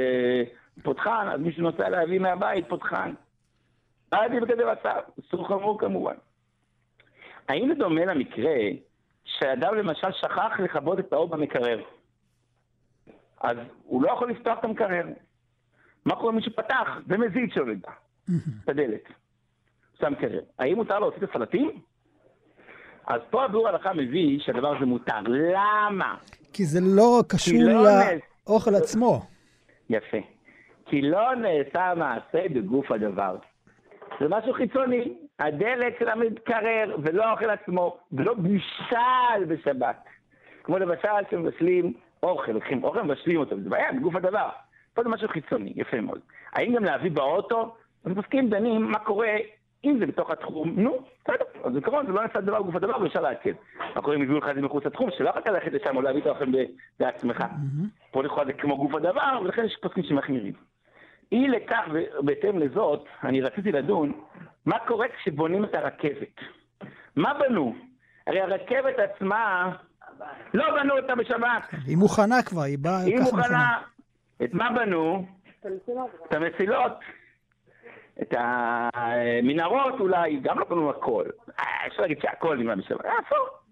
פותחן, 0.84 1.28
אז 1.34 1.42
מישהו 1.42 1.64
נוסע 1.64 1.90
להביא 1.90 2.20
מהבית 2.20 2.70
פותחן. 2.70 3.14
עד 4.12 4.32
בכזה 4.42 4.64
מצב, 4.72 5.00
איסור 5.18 5.48
חמור 5.48 5.80
כמובן. 5.80 6.16
האם 7.50 7.68
זה 7.70 7.76
דומה 7.76 8.06
למקרה 8.06 8.56
שאדם 9.38 9.76
למשל 9.76 10.12
שכח 10.12 10.60
לכבות 10.60 11.00
את 11.00 11.14
האור 11.14 11.28
במקרר? 11.28 11.80
אז 13.42 13.58
הוא 13.84 14.04
לא 14.04 14.12
יכול 14.12 14.32
לפתוח 14.32 14.60
את 14.60 14.64
המקרר. 14.64 15.06
מה 16.06 16.16
קורה 16.16 16.30
אם 16.30 16.36
מישהו 16.36 16.52
פתח 16.56 16.88
ומזיד 17.08 17.52
שלו 17.54 17.66
לדע? 17.66 17.92
את 18.64 18.70
הדלת. 18.70 19.04
שם 20.00 20.16
קרר. 20.16 20.42
האם 20.60 20.76
מותר 20.76 21.00
להוציא 21.00 21.24
את 21.24 21.30
הסלטים? 21.30 21.82
אז 23.08 23.22
פה 23.30 23.44
הביאור 23.46 23.68
ההלכה 23.68 23.94
מביא 23.94 24.40
שהדבר 24.40 24.76
הזה 24.78 24.86
מותר. 24.86 25.20
למה? 25.28 26.16
כי 26.54 26.66
זה 26.66 26.80
לא 26.96 27.24
קשור 27.28 27.60
לא 27.64 27.84
לאוכל 28.48 28.72
נס... 28.72 28.82
עצמו. 28.82 29.22
יפה. 29.90 30.18
כי 30.86 31.02
לא 31.02 31.36
נעשה 31.36 31.94
מעשה 31.96 32.50
בגוף 32.54 32.92
הדבר. 32.92 33.38
זה 34.20 34.26
משהו 34.30 34.54
חיצוני. 34.54 35.29
הדלק 35.40 36.00
של 36.00 36.10
המתקרר, 36.10 36.96
ולא 37.04 37.26
האוכל 37.26 37.50
עצמו, 37.50 37.98
ולא 38.12 38.34
בישל 38.34 39.46
בשבת. 39.48 40.04
כמו 40.64 40.78
למשל 40.78 41.10
שמבשלים 41.32 41.94
אוכל, 42.24 42.52
לוקחים 42.52 42.84
אוכל 42.84 43.00
ומבשלים 43.00 43.40
אותו, 43.40 43.56
זה 43.64 43.70
בעיה 43.70 43.92
בגוף 43.92 44.16
הדבר. 44.16 44.50
פה 44.94 45.04
זה 45.04 45.10
משהו 45.10 45.28
חיצוני, 45.28 45.74
יפה 45.76 46.02
מאוד. 46.02 46.20
האם 46.54 46.76
גם 46.76 46.84
להביא 46.84 47.12
באוטו? 47.12 47.76
אז 48.06 48.12
מפסקים 48.12 48.50
דנים 48.50 48.82
מה 48.92 49.00
קורה 49.00 49.38
אם 49.86 49.98
זה 50.00 50.06
בתוך 50.06 50.30
התחום, 50.30 50.74
נו, 50.76 50.98
בסדר. 51.24 51.46
אז 51.64 51.74
בעיקרון 51.74 52.06
זה 52.06 52.12
לא 52.12 52.22
נעשה 52.24 52.42
דבר 52.42 52.62
בגוף 52.62 52.76
הדבר 52.76 53.02
ואפשר 53.02 53.22
לעכב. 53.22 53.54
מה 53.96 54.02
קורה 54.02 54.16
אם 54.16 54.22
הביאו 54.22 54.38
לך 54.38 54.50
את 54.50 54.56
זה 54.56 54.62
מחוץ 54.62 54.86
לתחום, 54.86 55.10
שלא 55.18 55.30
יכולת 55.30 55.48
ללכת 55.48 55.74
לשם 55.74 55.96
או 55.96 56.02
להביא 56.02 56.22
את 56.22 56.26
האוכל 56.26 56.46
בעצמך. 57.00 57.44
פה 58.12 58.24
לכאורה 58.24 58.46
זה 58.46 58.54
כמו 58.54 58.78
גוף 58.78 58.96
הדבר, 58.96 59.40
ולכן 59.42 59.66
יש 59.66 59.78
פסקים 59.82 60.04
שמחמירים. 60.04 60.54
אי 61.32 61.48
לכך, 61.48 61.88
ובהתאם 62.20 62.60
לזאת, 62.60 63.06
אני 63.24 63.42
רציתי 63.42 63.72
לדון, 63.72 64.12
מה 64.70 64.80
קורה 64.88 65.08
כשבונים 65.08 65.64
את 65.64 65.74
הרכבת? 65.74 66.42
מה 67.16 67.34
בנו? 67.34 67.76
הרי 68.28 68.42
הרכבת 68.42 68.96
עצמה, 69.00 69.72
לא 70.54 70.66
בנו 70.72 70.98
אותה 70.98 71.16
בשבת. 71.16 71.64
היא 71.86 71.98
מוכנה 71.98 72.44
כבר, 72.44 72.62
היא 72.62 72.78
באה 72.82 73.02
היא 73.02 73.20
מוכנה. 73.20 73.82
את 74.44 74.54
מה 74.54 74.70
בנו? 74.76 75.26
את 76.28 76.34
המסילות. 76.34 77.00
את 78.22 78.34
המנהרות 78.38 80.00
אולי, 80.00 80.40
גם 80.40 80.60
לא 80.60 80.66
בנו 80.66 80.90
הכל. 80.90 81.26
אה, 81.60 81.88
אפשר 81.88 82.02
להגיד 82.02 82.22
שהכל 82.22 82.58
נבנה 82.58 82.76
בשבת. 82.76 83.06
אה, 83.06 83.12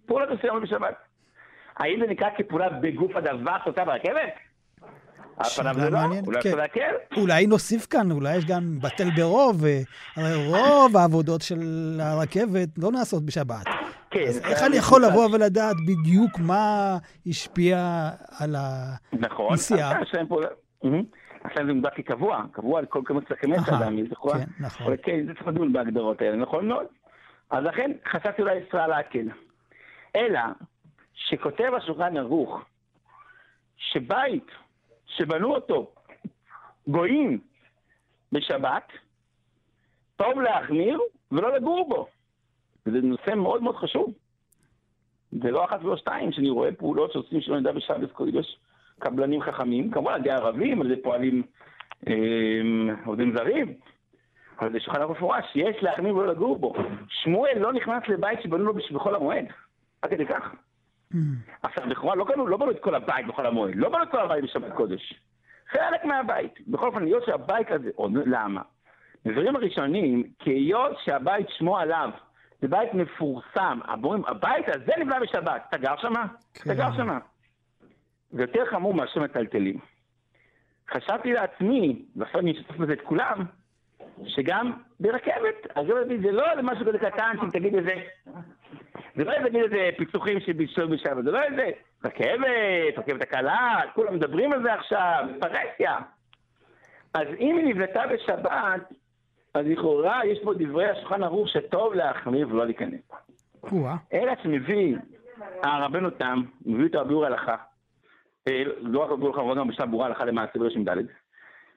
פעולות 0.05 0.29
מסוימות 0.29 0.63
בשבת. 0.63 0.95
האם 1.75 1.99
זה 1.99 2.07
נקרא 2.07 2.29
כפעולה 2.37 2.69
בגוף 2.69 3.15
הדבר 3.15 3.57
שעושה 3.63 3.85
ברכבת? 3.85 4.33
שאלה 5.43 5.73
מעניינת, 5.73 6.25
כן. 6.73 6.91
אולי 7.17 7.47
נוסיף 7.47 7.85
כאן, 7.85 8.11
אולי 8.11 8.35
יש 8.35 8.45
גם 8.45 8.79
בטל 8.81 9.09
ברוב, 9.15 9.63
הרי 10.15 10.47
רוב 10.47 10.97
העבודות 10.97 11.41
של 11.41 11.59
הרכבת 12.01 12.69
לא 12.77 12.91
נעשות 12.91 13.25
בשבת. 13.25 13.65
כן. 14.09 14.23
אז 14.27 14.37
איך 14.37 14.63
אני 14.63 14.75
יכול 14.75 15.05
לבוא 15.05 15.29
ולדעת 15.33 15.75
בדיוק 15.87 16.39
מה 16.39 16.97
השפיע 17.27 18.09
על 18.39 18.55
הנסיעה? 18.55 20.01
נכון, 20.01 20.43
עכשיו 21.43 21.65
זה 21.67 21.73
מוגדר 21.73 21.89
כקבוע, 21.95 22.43
קבוע 22.51 22.79
על 22.79 22.85
כל 22.85 23.01
כמות 23.05 23.23
סכמי 23.29 23.55
אדם, 23.57 23.95
נכון? 24.11 24.37
כן, 24.37 24.45
נכון. 24.59 24.95
כן, 25.03 25.25
זה 25.27 25.33
צריך 25.33 25.47
לדון 25.47 25.73
בהגדרות 25.73 26.21
האלה, 26.21 26.35
נכון 26.35 26.67
מאוד. 26.67 26.85
אז 27.49 27.63
לכן 27.63 27.91
חשבתי 28.11 28.41
אולי 28.41 28.55
ישראל 28.67 28.89
להקל. 28.89 29.27
אלא 30.15 30.39
שכותב 31.13 31.71
השולחן 31.77 32.17
ערוך, 32.17 32.61
שבית 33.77 34.47
שבנו 35.07 35.55
אותו 35.55 35.91
גויים 36.87 37.39
בשבת, 38.31 38.91
טוב 40.15 40.39
להחמיר 40.41 40.99
ולא 41.31 41.55
לגור 41.55 41.89
בו. 41.89 42.07
וזה 42.85 43.01
נושא 43.01 43.35
מאוד 43.35 43.63
מאוד 43.63 43.75
חשוב. 43.75 44.13
זה 45.31 45.51
לא 45.51 45.65
אחת 45.65 45.83
ולא 45.83 45.97
שתיים, 45.97 46.31
שאני 46.31 46.49
רואה 46.49 46.71
פעולות 46.71 47.11
שעושים 47.11 47.41
שלא 47.41 47.59
נדע 47.59 47.71
בשבת 47.71 48.11
קודש 48.11 48.59
קבלנים 48.99 49.41
חכמים, 49.41 49.91
כמובן 49.91 50.13
על 50.13 50.19
ידי 50.19 50.31
ערבים, 50.31 50.81
על 50.81 50.91
ידי 50.91 51.01
פועלים 51.01 51.43
אה, 52.07 52.13
עובדים 53.05 53.37
זרים, 53.37 53.73
אבל 54.59 54.71
זה 54.71 54.79
שולחן 54.79 55.01
המפורש, 55.01 55.45
יש 55.55 55.75
להחמיר 55.81 56.15
ולא 56.15 56.27
לגור 56.27 56.59
בו. 56.59 56.73
שמואל 57.09 57.57
לא 57.57 57.73
נכנס 57.73 58.03
לבית 58.07 58.41
שבנו 58.41 58.63
לו 58.63 58.73
בחול 58.73 59.15
המועד, 59.15 59.45
עד 60.01 60.09
כדי 60.09 60.25
כך. 60.25 60.55
עכשיו, 61.63 61.87
לכאורה 61.87 62.15
לא 62.15 62.23
בנו, 62.23 62.47
לא 62.47 62.57
בנו 62.57 62.71
את 62.71 62.79
כל 62.79 62.95
הבית 62.95 63.27
בכל 63.27 63.45
המועד, 63.45 63.75
לא 63.75 63.89
בנו 63.89 64.03
את 64.03 64.11
כל 64.11 64.19
הבית 64.19 64.43
בשבת 64.43 64.73
קודש. 64.73 65.13
חלק 65.69 66.05
מהבית. 66.05 66.67
בכל 66.67 66.87
אופן, 66.87 67.03
היות 67.03 67.25
שהבית 67.25 67.71
הזה, 67.71 67.89
עוד 67.95 68.11
למה? 68.25 68.61
בדברים 69.25 69.55
הראשונים, 69.55 70.23
כי 70.39 70.49
היות 70.49 70.97
שהבית 71.03 71.47
שמו 71.49 71.77
עליו, 71.77 72.09
זה 72.61 72.67
בית 72.67 72.93
מפורסם, 72.93 73.79
אומרים, 74.03 74.25
הבית 74.25 74.65
הזה 74.67 74.91
נבנה 74.99 75.19
בשבת, 75.19 75.65
אתה 75.69 75.77
גר 75.77 75.97
שמה? 75.97 76.25
כן. 76.53 76.71
אתה 76.71 76.73
גר 76.73 76.97
שמה. 76.97 77.19
זה 78.31 78.41
יותר 78.41 78.65
חמור 78.65 78.93
מאשר 78.93 79.19
מטלטלים. 79.19 79.79
חשבתי 80.91 81.33
לעצמי, 81.33 82.05
ועכשיו 82.15 82.39
אני 82.39 82.51
אשתף 82.51 82.77
בזה 82.77 82.93
את 82.93 83.01
כולם, 83.01 83.45
שגם 84.25 84.71
ברכבת, 84.99 85.67
הרכבת 85.75 86.07
זה 86.21 86.31
לא 86.31 86.43
משהו 86.63 86.85
כזה 86.85 86.99
קטן 86.99 87.35
שאם 87.41 87.49
תגיד 87.49 87.75
איזה 87.75 87.93
זה 89.17 89.23
לא 89.23 89.31
איזה 89.31 89.57
איזה 89.57 89.89
פיצוחים 89.97 90.39
שבישלו 90.39 90.89
בשבת, 90.89 91.23
זה 91.23 91.31
לא 91.31 91.43
איזה 91.43 91.69
רכבת, 92.05 92.97
רכבת 92.97 93.21
הקלה, 93.21 93.79
כולם 93.93 94.15
מדברים 94.15 94.53
על 94.53 94.63
זה 94.63 94.73
עכשיו, 94.73 95.25
פרסיה. 95.39 95.97
אז 97.13 97.27
אם 97.39 97.57
היא 97.57 97.65
נבנתה 97.65 98.03
בשבת, 98.07 98.81
אז 99.53 99.65
לכאורה 99.65 100.25
יש 100.25 100.39
פה 100.43 100.53
דברי 100.53 100.89
השולחן 100.89 101.23
ערוך 101.23 101.49
שטוב 101.49 101.93
להחמיר 101.93 102.47
ולא 102.49 102.65
להיכנס. 102.65 103.01
אלא 104.13 104.33
שמביא 104.43 104.97
הרבנו 105.63 106.09
תם, 106.09 106.41
מביא 106.65 106.85
את 106.85 106.95
הביאור 106.95 107.23
ההלכה, 107.23 107.55
אה, 108.47 108.63
לא 108.81 108.99
רק 108.99 109.11
הביאור 109.11 109.39
ההלכה, 109.39 109.59
גם 109.59 109.67
בשלב 109.67 109.89
ברורה 109.89 110.05
הלכה 110.05 110.25
למעשה 110.25 110.59
ברשם 110.59 110.83
ד', 110.83 110.97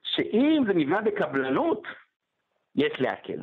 שאם 0.03 0.63
זה 0.67 0.75
נבנה 0.75 1.01
בקבלנות, 1.01 1.83
יש 2.77 2.93
להקל. 3.01 3.41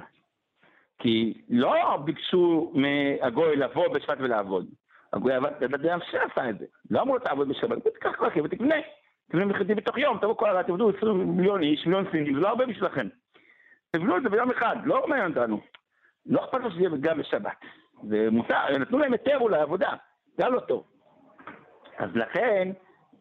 כי 1.00 1.34
לא 1.50 1.98
ביקשו 1.98 2.72
מהגוי 2.74 3.56
לבוא 3.56 3.88
בשבת 3.88 4.18
ולעבוד. 4.20 4.68
הגוי 5.14 5.34
עבד, 5.34 5.52
בן 5.60 6.00
עשה 6.32 6.50
את 6.50 6.60
זה. 6.60 6.66
לא 6.92 7.02
אמרו 7.02 7.14
לו 7.18 7.24
תעבוד 7.24 7.50
בשבת, 7.50 7.84
תיקח 7.84 8.22
רכב 8.22 8.42
ותקנה. 8.44 8.76
תבנה 9.32 9.46
מחלטי 9.46 9.76
בתוך 9.76 9.98
יום, 9.98 10.18
תבואו 10.18 10.38
כל 10.38 10.50
הרע, 10.50 10.64
תעבדו 10.64 10.90
20 10.98 11.38
מיליון 11.38 11.64
איש, 11.64 11.86
מיליון 11.86 12.06
סינים, 12.12 12.34
זה 12.34 12.40
לא 12.40 12.48
הרבה 12.48 12.66
בשבילכם. 12.66 13.08
תבנו 13.92 14.18
את 14.18 14.24
זה 14.24 14.30
ביום 14.30 14.52
אחד, 14.52 14.76
לא 14.86 15.08
מעניין 15.08 15.30
אותנו. 15.30 15.60
לא 16.26 16.46
אכפת 16.46 16.60
לו 16.64 16.72
שזה 16.72 16.80
יהיה 16.80 16.90
גם 17.02 17.18
בשבת. 17.18 17.66
זה 18.10 18.28
מותר, 18.32 18.78
נתנו 18.80 19.00
להם 19.00 19.12
היתר 19.12 19.38
אולי 19.40 19.60
עבודה, 19.60 19.90
זה 20.38 20.44
היה 20.44 20.50
לא 20.50 20.60
טוב. 20.60 20.84
אז 21.98 22.10
לכן, 22.16 22.72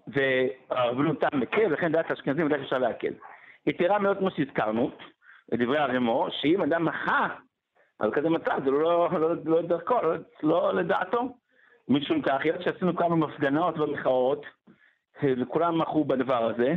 והרבנות 0.08 1.20
תם 1.20 1.40
מקל, 1.40 1.66
לכן 1.66 1.92
דעת 1.92 2.10
האשכנזים 2.10 2.46
ודעת 2.46 2.60
אפשר 2.60 2.78
להקל. 2.78 3.12
יתרה 3.66 3.98
מאוד 3.98 4.18
כמו 4.18 4.30
שהזכרנו, 4.30 4.90
לדברי 5.52 5.78
הרמו, 5.78 6.28
שאם 6.30 6.62
אדם 6.62 6.84
מחה 6.84 7.28
על 7.98 8.10
כזה 8.12 8.28
מצב, 8.28 8.58
זה 8.64 8.70
לא, 8.70 9.08
לא, 9.12 9.34
לא 9.44 9.62
דרכו, 9.62 10.02
לא, 10.02 10.14
לא 10.42 10.74
לדעתו. 10.74 11.36
משום 11.88 12.22
כך, 12.22 12.40
היות 12.40 12.62
שעשינו 12.62 12.96
כמה 12.96 13.16
מפגנות 13.16 13.78
ומחאות, 13.78 14.46
וכולם 15.22 15.78
מחו 15.78 16.04
בדבר 16.04 16.50
הזה, 16.50 16.74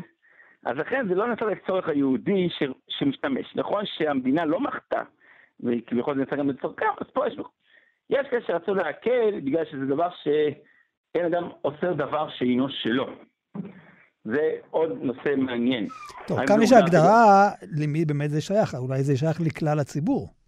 אז 0.65 0.77
לכן 0.77 1.05
זה 1.09 1.15
לא 1.15 1.27
נעשה 1.27 1.45
לצורך 1.45 1.89
היהודי 1.89 2.49
ש, 2.49 2.63
שמשתמש. 2.87 3.55
נכון 3.55 3.83
שהמדינה 3.85 4.45
לא 4.45 4.59
מחתה, 4.59 5.01
וכביכול 5.59 6.15
זה 6.15 6.21
נעשה 6.21 6.35
גם 6.35 6.49
לצורכם, 6.49 6.85
אז 7.01 7.07
פה 7.13 7.27
יש, 7.27 7.33
יש 8.09 8.27
כאלה 8.31 8.41
שרצו 8.47 8.73
להקל 8.73 9.39
בגלל 9.45 9.65
שזה 9.65 9.85
דבר 9.85 10.09
שאין 10.23 11.25
אדם 11.25 11.49
עושה 11.61 11.93
דבר 11.93 12.29
שאינו 12.29 12.69
שלו. 12.69 13.07
זה 14.23 14.51
עוד 14.69 14.89
נושא 15.01 15.35
מעניין. 15.37 15.87
טוב, 16.27 16.45
כאן 16.45 16.61
יש 16.61 16.71
הגדרה 16.71 17.49
למי 17.77 18.05
באמת 18.05 18.29
זה 18.29 18.41
שייך, 18.41 18.75
אולי 18.75 19.03
זה 19.03 19.17
שייך 19.17 19.41
לכלל 19.41 19.79
הציבור. 19.79 20.38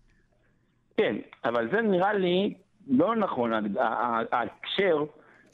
כן, 0.97 1.15
אבל 1.45 1.71
זה 1.71 1.81
נראה 1.81 2.13
לי 2.13 2.53
לא 2.87 3.15
נכון, 3.15 3.51
ההקשר 4.31 5.03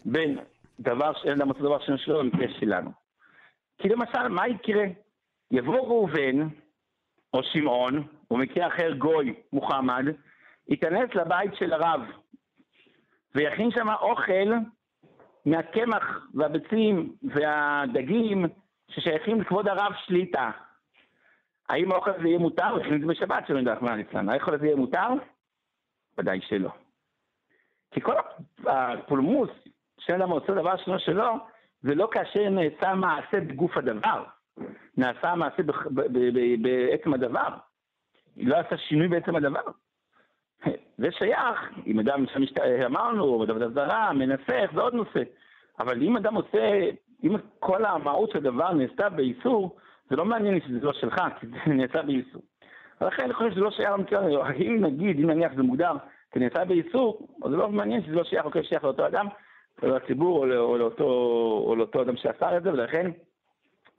בין 0.05 0.39
דבר 0.79 1.13
שאין 1.13 1.41
עושה 1.41 1.59
דבר 1.59 1.79
שאין 1.79 1.97
שלו 1.97 2.19
במקרה 2.19 2.47
שלנו. 2.59 2.91
כי 3.77 3.89
למשל, 3.89 4.27
מה 4.27 4.47
יקרה? 4.47 4.83
יבוא 5.51 5.79
ראובן, 5.79 6.47
או 7.33 7.43
שמעון, 7.43 8.07
או 8.31 8.37
מקרה 8.37 8.67
אחר 8.67 8.93
גוי, 8.93 9.33
מוחמד, 9.53 10.05
ייכנס 10.69 11.15
לבית 11.15 11.55
של 11.55 11.73
הרב, 11.73 12.01
ויכין 13.35 13.71
שם 13.71 13.89
אוכל 13.89 14.53
מהקמח 15.45 16.27
והביצים 16.33 17.15
והדגים 17.23 18.45
ששייכים 18.91 19.41
לכבוד 19.41 19.67
הרב 19.67 19.93
שליטה. 20.05 20.51
האם 21.69 21.91
האוכל 21.91 22.11
הזה 22.11 22.27
יהיה 22.27 22.39
מותר? 22.39 22.77
את 22.95 23.01
זה 23.01 23.07
בשבת 23.07 23.47
שלא 23.47 23.61
נדע 23.61 23.75
מה 23.81 23.95
ליצלן. 23.95 24.29
האוכל 24.29 24.53
הזה 24.53 24.65
יהיה 24.65 24.75
מותר? 24.75 25.07
ודאי 26.17 26.41
שלא. 26.41 26.69
כי 27.91 28.01
כל 28.01 28.13
הפולמוס 28.65 29.49
שאין 29.99 30.21
אדם 30.21 30.29
עושה 30.29 30.53
דבר 30.53 30.77
שלו 30.77 30.99
שלו, 30.99 31.33
זה 31.81 31.95
לא 31.95 32.09
כאשר 32.11 32.49
נעשה 32.49 32.93
מעשה 32.93 33.39
בגוף 33.39 33.77
הדבר, 33.77 34.23
נעשה 34.97 35.35
מעשה 35.35 35.63
בעצם 36.61 37.13
הדבר. 37.13 37.49
לא 38.37 38.55
עשה 38.55 38.77
שינוי 38.77 39.07
בעצם 39.07 39.35
הדבר. 39.35 39.61
זה 40.97 41.11
שייך, 41.11 41.71
אם 41.87 41.99
אדם, 41.99 42.25
אמרנו, 42.85 43.39
מדבר 43.39 43.69
זרה, 43.69 44.13
מנסח, 44.13 44.71
זה 44.73 44.81
עוד 44.81 44.93
נושא. 44.93 45.23
אבל 45.79 46.01
אם 46.03 46.17
אדם 46.17 46.35
עושה, 46.35 46.89
אם 47.23 47.35
כל 47.59 47.85
המהות 47.85 48.31
של 48.31 48.37
הדבר 48.37 48.73
נעשתה 48.73 49.09
באיסור, 49.09 49.77
זה 50.09 50.15
לא 50.15 50.25
מעניין 50.25 50.59
שזה 50.61 50.79
לא 50.81 50.93
שלך, 50.93 51.15
כי 51.39 51.47
זה 51.47 51.57
נעשה 51.73 52.01
באיסור. 52.01 52.41
ולכן 53.01 53.23
אני 53.23 53.33
חושב 53.33 53.51
שזה 53.51 53.61
לא 53.61 53.71
שייך 53.71 53.89
למקרה, 53.89 54.51
אם 54.53 54.77
נגיד, 54.81 55.19
אם 55.19 55.29
נניח 55.29 55.51
זה 55.55 55.63
מוגדר 55.63 55.93
כנעשה 56.31 56.65
באיסור, 56.65 57.27
אז 57.43 57.51
זה 57.51 57.57
לא 57.57 57.69
מעניין 57.69 58.03
שזה 58.03 58.15
לא 58.15 58.23
שייך, 58.23 58.45
או 58.45 58.63
שייך 58.63 58.83
לאותו 58.83 59.07
אדם, 59.07 59.27
או 59.83 59.87
לציבור, 59.87 60.53
או, 60.53 60.59
או, 60.59 60.77
לאותו, 60.77 61.03
או 61.67 61.75
לאותו 61.75 62.01
אדם 62.01 62.17
שעשה 62.17 62.57
את 62.57 62.63
זה, 62.63 62.73
ולכן 62.73 63.11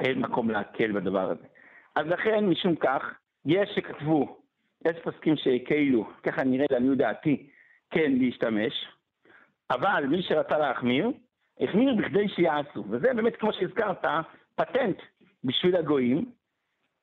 אין 0.00 0.18
מקום 0.18 0.50
להקל 0.50 0.92
בדבר 0.92 1.30
הזה. 1.30 1.44
אז 1.96 2.06
לכן, 2.06 2.46
משום 2.46 2.76
כך, 2.76 3.14
יש 3.46 3.70
שכתבו 3.74 4.38
יש 4.84 4.96
פוסקים 5.02 5.36
שהקלו, 5.36 6.08
ככה 6.22 6.44
נראה 6.44 6.66
לעניות 6.70 6.98
דעתי, 6.98 7.46
כן 7.90 8.12
להשתמש, 8.12 8.86
אבל 9.70 10.06
מי 10.06 10.22
שרצה 10.22 10.58
להחמיר, 10.58 11.10
החמיר 11.60 11.94
בכדי 11.94 12.28
שיעשו, 12.28 12.84
וזה 12.90 13.14
באמת, 13.14 13.36
כמו 13.36 13.52
שהזכרת, 13.52 14.04
פטנט 14.54 14.96
בשביל 15.44 15.77
הגויים. 15.77 16.24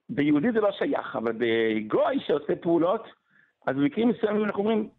ביהודי 0.09 0.51
זה 0.51 0.59
לא 0.59 0.71
שייך, 0.71 1.15
אבל 1.15 1.31
בגוי 1.31 2.19
שעושה 2.27 2.55
פעולות, 2.55 3.03
אז 3.67 3.75
במקרים 3.75 4.09
מסוימים 4.09 4.43
אנחנו 4.43 4.59
אומרים, 4.59 4.89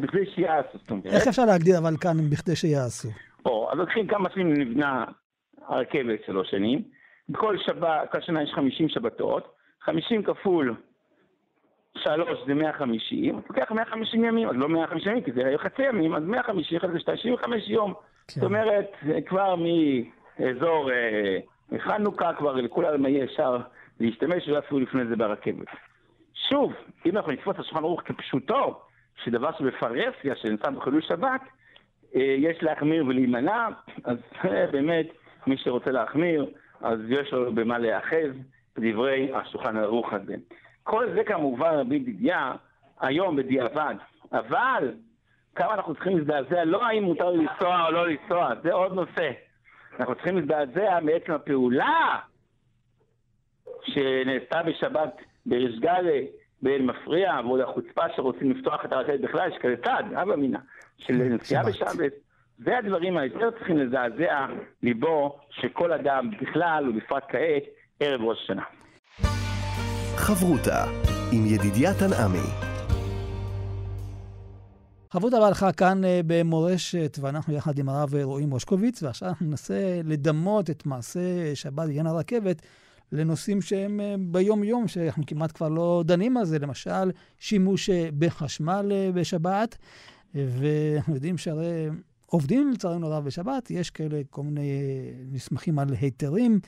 בכדי 0.00 0.26
שיעשו. 0.34 0.78
איך 1.04 1.28
אפשר 1.28 1.44
להגדיר 1.44 1.78
אבל 1.78 1.96
כאן 2.00 2.30
בכדי 2.30 2.56
שיעשו? 2.56 3.08
או, 3.46 3.72
אז 3.72 3.78
לוקחים 3.78 4.06
כמה 4.06 4.30
שנים 4.34 4.54
נבנה 4.54 5.04
הרכבת 5.68 6.18
שלוש 6.26 6.50
שנים, 6.50 6.82
בכל 7.28 7.58
שבת, 7.58 8.12
כל 8.12 8.20
שנה 8.20 8.42
יש 8.42 8.50
50 8.54 8.88
שבתות, 8.88 9.54
50 9.80 10.22
כפול 10.22 10.76
שלוש 11.98 12.38
זה 12.46 12.54
150, 12.54 13.40
לוקח 13.48 13.72
150 13.72 14.24
ימים, 14.24 14.48
אז 14.48 14.54
לא 14.56 14.68
150 14.68 15.12
ימים, 15.12 15.24
כי 15.24 15.32
זה 15.32 15.46
היו 15.46 15.58
חצי 15.58 15.82
ימים, 15.82 16.14
אז 16.14 16.22
150, 16.22 16.78
אחרי 16.78 16.90
זה 16.92 16.98
95 16.98 17.68
יום. 17.68 17.94
כן. 18.28 18.40
זאת 18.40 18.44
אומרת, 18.44 18.90
כבר 19.26 19.54
מאזור 19.56 20.90
אה, 20.92 21.38
חנוכה, 21.78 22.32
כבר 22.34 22.52
לכולם 22.52 23.06
יהיה 23.06 23.24
אפשר 23.24 23.58
להשתמש, 24.00 24.48
ולא 24.48 24.58
אפילו 24.58 24.80
לפני 24.80 25.06
זה 25.06 25.16
ברכבת. 25.16 25.66
שוב, 26.48 26.72
אם 27.06 27.16
אנחנו 27.16 27.32
נתפוס 27.32 27.54
את 27.54 27.60
השולחן 27.60 27.84
ערוך 27.84 28.02
כפשוטו, 28.04 28.80
שדבר 29.24 29.50
שבפרהסיה, 29.58 30.36
שנמצא 30.36 30.70
בחילול 30.70 31.02
שבת, 31.02 31.40
אה, 32.14 32.20
יש 32.38 32.62
להחמיר 32.62 33.06
ולהימנע, 33.06 33.68
אז 34.04 34.16
באמת, 34.72 35.06
מי 35.46 35.56
שרוצה 35.56 35.90
להחמיר, 35.90 36.46
אז 36.80 36.98
יש 37.08 37.32
לו 37.32 37.54
במה 37.54 37.78
להיאחז 37.78 38.30
בדברי 38.76 39.32
השולחן 39.34 39.76
ערוך 39.76 40.12
הזה. 40.12 40.34
כל 40.82 41.06
זה 41.14 41.24
כמובן, 41.24 41.74
רבי 41.74 41.98
דידיה, 41.98 42.52
היום 43.00 43.36
בדיעבד. 43.36 43.94
אבל 44.32 44.94
כמה 45.54 45.74
אנחנו 45.74 45.94
צריכים 45.94 46.18
להזדעזע, 46.18 46.64
לא 46.64 46.86
האם 46.86 47.02
מותר 47.02 47.30
לנסוע 47.30 47.86
או 47.86 47.90
לא 47.90 48.08
לנסוע, 48.08 48.50
זה 48.62 48.72
עוד 48.72 48.92
נושא. 48.92 49.30
אנחנו 50.00 50.14
צריכים 50.14 50.36
להזדעזע 50.36 51.00
מעצם 51.00 51.32
הפעולה 51.32 52.18
שנעשתה 53.84 54.62
בשבת 54.62 55.16
בריש 55.46 55.78
גלי, 55.78 56.26
באל 56.62 56.82
מפריע, 56.82 57.40
ועוד 57.44 57.60
החוצפה 57.60 58.02
שרוצים 58.16 58.50
לפתוח 58.50 58.84
את 58.84 58.92
הרכבת 58.92 59.20
בכלל, 59.20 59.50
יש 59.52 59.58
כזה 59.62 59.74
צד, 59.84 60.04
אבא 60.22 60.36
מינה, 60.36 60.58
של 60.98 61.12
נסיעה 61.12 61.62
בשבת. 61.64 62.12
זה 62.58 62.78
הדברים 62.78 63.16
היותר 63.16 63.50
צריכים 63.50 63.78
לזעזע 63.78 64.46
ליבו 64.82 65.38
של 65.50 65.68
כל 65.68 65.92
אדם 65.92 66.30
בכלל, 66.40 66.88
ובפרט 66.88 67.24
כעת, 67.28 67.62
ערב 68.00 68.20
ראש 68.20 68.38
השנה. 68.42 68.62
חברותה 70.16 70.84
עם 71.32 71.46
ידידיה 71.46 71.90
תנעמי. 71.94 72.65
חברותה 75.10 75.40
בהלכה 75.40 75.72
כאן 75.72 76.04
אה, 76.04 76.20
במורשת, 76.26 77.18
ואנחנו 77.20 77.54
יחד 77.54 77.78
עם 77.78 77.88
הרב 77.88 78.14
רועי 78.14 78.46
מושקוביץ, 78.46 79.02
ועכשיו 79.02 79.28
אנחנו 79.28 79.46
ננסה 79.46 80.00
לדמות 80.04 80.70
את 80.70 80.86
מעשה 80.86 81.54
שבת 81.54 81.72
בעניין 81.86 82.06
הרכבת 82.06 82.62
לנושאים 83.12 83.62
שהם 83.62 84.00
אה, 84.00 84.14
ביום-יום, 84.18 84.88
שאנחנו 84.88 85.22
כמעט 85.26 85.56
כבר 85.56 85.68
לא 85.68 86.02
דנים 86.06 86.36
על 86.36 86.44
זה, 86.44 86.58
למשל 86.58 87.10
שימוש 87.38 87.90
אה, 87.90 88.08
בחשמל 88.18 88.92
בשבת, 89.14 89.76
ואנחנו 90.34 91.14
יודעים 91.14 91.38
שהרי 91.38 91.88
עובדים 92.26 92.70
לצערנו 92.72 93.06
הרב 93.06 93.24
בשבת, 93.24 93.70
יש 93.70 93.90
כאלה 93.90 94.20
כל 94.30 94.42
מיני 94.42 94.70
נסמכים 95.32 95.78
על 95.78 95.88
היתרים. 96.00 96.60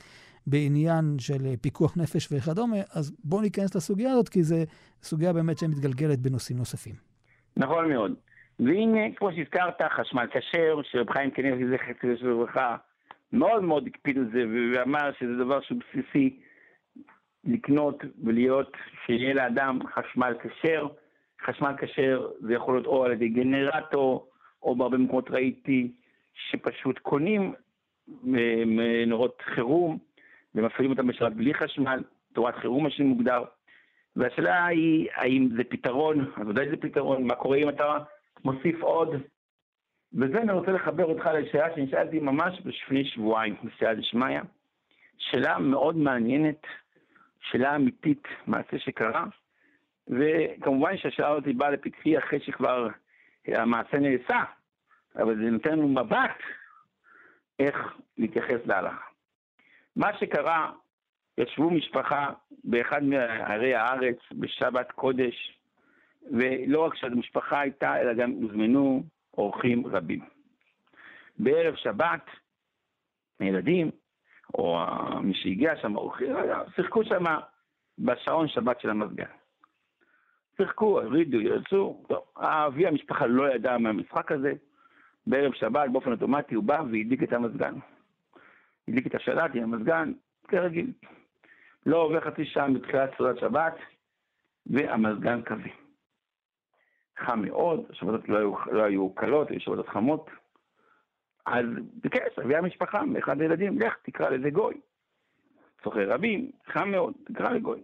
בעניין 0.47 1.15
של 1.19 1.55
פיקוח 1.61 1.97
נפש 1.97 2.27
וכדומה, 2.31 2.77
אז 2.93 3.11
בואו 3.23 3.41
ניכנס 3.41 3.75
לסוגיה 3.75 4.11
הזאת, 4.11 4.29
כי 4.29 4.43
זו 4.43 4.55
סוגיה 5.03 5.33
באמת 5.33 5.57
שמתגלגלת 5.57 6.19
בנושאים 6.19 6.57
נוספים. 6.57 6.95
נכון 7.57 7.89
מאוד. 7.89 8.11
והנה, 8.59 9.11
כמו 9.15 9.31
שהזכרת, 9.31 9.81
חשמל 9.81 10.27
כשר, 10.31 10.81
שרב 10.83 11.09
חיים 11.09 11.31
כנראה 11.31 11.57
זכר 11.71 11.93
צדיק 12.01 12.19
של 12.19 12.33
ברכה, 12.33 12.75
מאוד 13.33 13.63
מאוד 13.63 13.87
הקפיד 13.87 14.17
על 14.17 14.29
זה, 14.33 14.43
ואמר 14.73 15.11
שזה 15.19 15.35
דבר 15.35 15.61
שהוא 15.61 15.79
בסיסי 15.79 16.39
לקנות 17.43 18.03
ולהיות, 18.23 18.77
שיהיה 19.05 19.33
לאדם 19.33 19.79
חשמל 19.93 20.33
כשר. 20.43 20.87
חשמל 21.45 21.73
כשר 21.77 22.27
זה 22.39 22.53
יכול 22.53 22.75
להיות 22.75 22.85
או 22.85 23.05
על 23.05 23.11
ידי 23.11 23.29
גנרטור, 23.29 24.29
או 24.63 24.75
בהרבה 24.75 24.97
מקומות 24.97 25.31
ראיתי 25.31 25.91
שפשוט 26.33 26.99
קונים 26.99 27.53
נורות 29.07 29.41
חירום, 29.55 29.97
ומפעילים 30.55 30.91
אותם 30.91 31.07
בשבת 31.07 31.31
בלי 31.31 31.53
חשמל, 31.53 32.03
תורת 32.33 32.55
חירום 32.55 32.83
מה 32.83 32.89
שמוגדר. 32.89 33.43
והשאלה 34.15 34.65
היא, 34.65 35.07
האם 35.15 35.49
זה 35.55 35.63
פתרון, 35.63 36.31
אז 36.35 36.47
ודאי 36.47 36.69
זה 36.69 36.77
פתרון, 36.77 37.23
מה 37.23 37.35
קורה 37.35 37.57
אם 37.57 37.69
אתה 37.69 37.97
מוסיף 38.45 38.81
עוד? 38.81 39.09
וזה 40.13 40.41
אני 40.41 40.51
רוצה 40.51 40.71
לחבר 40.71 41.05
אותך 41.05 41.25
לשאלה 41.25 41.75
שנשאלתי 41.75 42.19
ממש 42.19 42.61
לפני 42.65 43.05
שבועיים, 43.05 43.55
בסייעת 43.63 43.97
דשמיא. 43.97 44.41
שאלה 45.17 45.59
מאוד 45.59 45.95
מעניינת, 45.95 46.67
שאלה 47.41 47.75
אמיתית, 47.75 48.23
מעשה 48.47 48.79
שקרה, 48.79 49.25
וכמובן 50.07 50.97
שהשאלה 50.97 51.29
הזאת 51.29 51.55
באה 51.55 51.69
לפתחי 51.69 52.17
אחרי 52.17 52.39
שכבר 52.39 52.87
המעשה 53.47 53.97
נעשה, 53.97 54.43
אבל 55.15 55.35
זה 55.35 55.41
נותן 55.41 55.71
לנו 55.71 55.87
מבט 55.87 56.37
איך 57.59 57.97
להתייחס 58.17 58.65
להלכה. 58.65 59.05
מה 59.95 60.17
שקרה, 60.17 60.71
ישבו 61.37 61.69
משפחה 61.69 62.29
באחד 62.63 63.03
מערי 63.03 63.75
הארץ 63.75 64.17
בשבת 64.31 64.91
קודש, 64.91 65.58
ולא 66.31 66.85
רק 66.85 66.95
שהמשפחה 66.95 67.59
הייתה, 67.59 68.01
אלא 68.01 68.13
גם 68.13 68.31
הוזמנו 68.31 69.03
אורחים 69.37 69.87
רבים. 69.87 70.19
בערב 71.39 71.75
שבת, 71.75 72.25
הילדים, 73.39 73.91
או 74.53 74.79
מי 75.21 75.33
שהגיע 75.33 75.75
שם, 75.75 75.95
אורחים, 75.95 76.35
שיחקו 76.75 77.03
שם 77.03 77.23
בשעון 77.99 78.47
שבת 78.47 78.79
של 78.79 78.89
המזגן. 78.89 79.25
שיחקו, 80.57 81.01
הורידו, 81.01 81.41
יצאו, 81.41 82.03
טוב, 82.07 82.23
אבי 82.37 82.87
המשפחה 82.87 83.27
לא 83.27 83.53
ידע 83.53 83.77
מהמשחק 83.77 84.31
הזה, 84.31 84.53
בערב 85.27 85.53
שבת 85.53 85.89
באופן 85.91 86.11
אוטומטי 86.11 86.55
הוא 86.55 86.63
בא 86.63 86.81
והדליק 86.91 87.23
את 87.23 87.33
המזגן. 87.33 87.75
הדליק 88.87 89.07
את 89.07 89.15
השלט 89.15 89.51
עם 89.53 89.63
המזגן, 89.63 90.13
כרגיל. 90.47 90.91
לא 91.85 91.97
עובר 91.97 92.21
חצי 92.21 92.45
שעה 92.45 92.67
מתחילת 92.67 93.09
סעודת 93.17 93.39
שבת, 93.39 93.75
והמזגן 94.67 95.41
כזה. 95.41 95.69
חם 97.19 97.41
מאוד, 97.41 97.83
השבתות 97.89 98.29
לא 98.29 98.37
היו, 98.37 98.53
לא 98.71 98.83
היו 98.83 99.13
קלות, 99.13 99.49
היו 99.49 99.59
שבתות 99.59 99.89
חמות. 99.89 100.29
אז 101.45 101.65
ביקש, 102.03 102.39
אבי 102.39 102.55
המשפחה, 102.55 103.05
מאחד 103.05 103.41
הילדים, 103.41 103.79
לך 103.79 103.95
תקרא 104.03 104.29
לזה 104.29 104.49
גוי. 104.49 104.81
צורכי 105.83 106.05
רבים, 106.05 106.51
חם 106.65 106.91
מאוד, 106.91 107.13
תקרא 107.25 107.49
לגוי. 107.49 107.81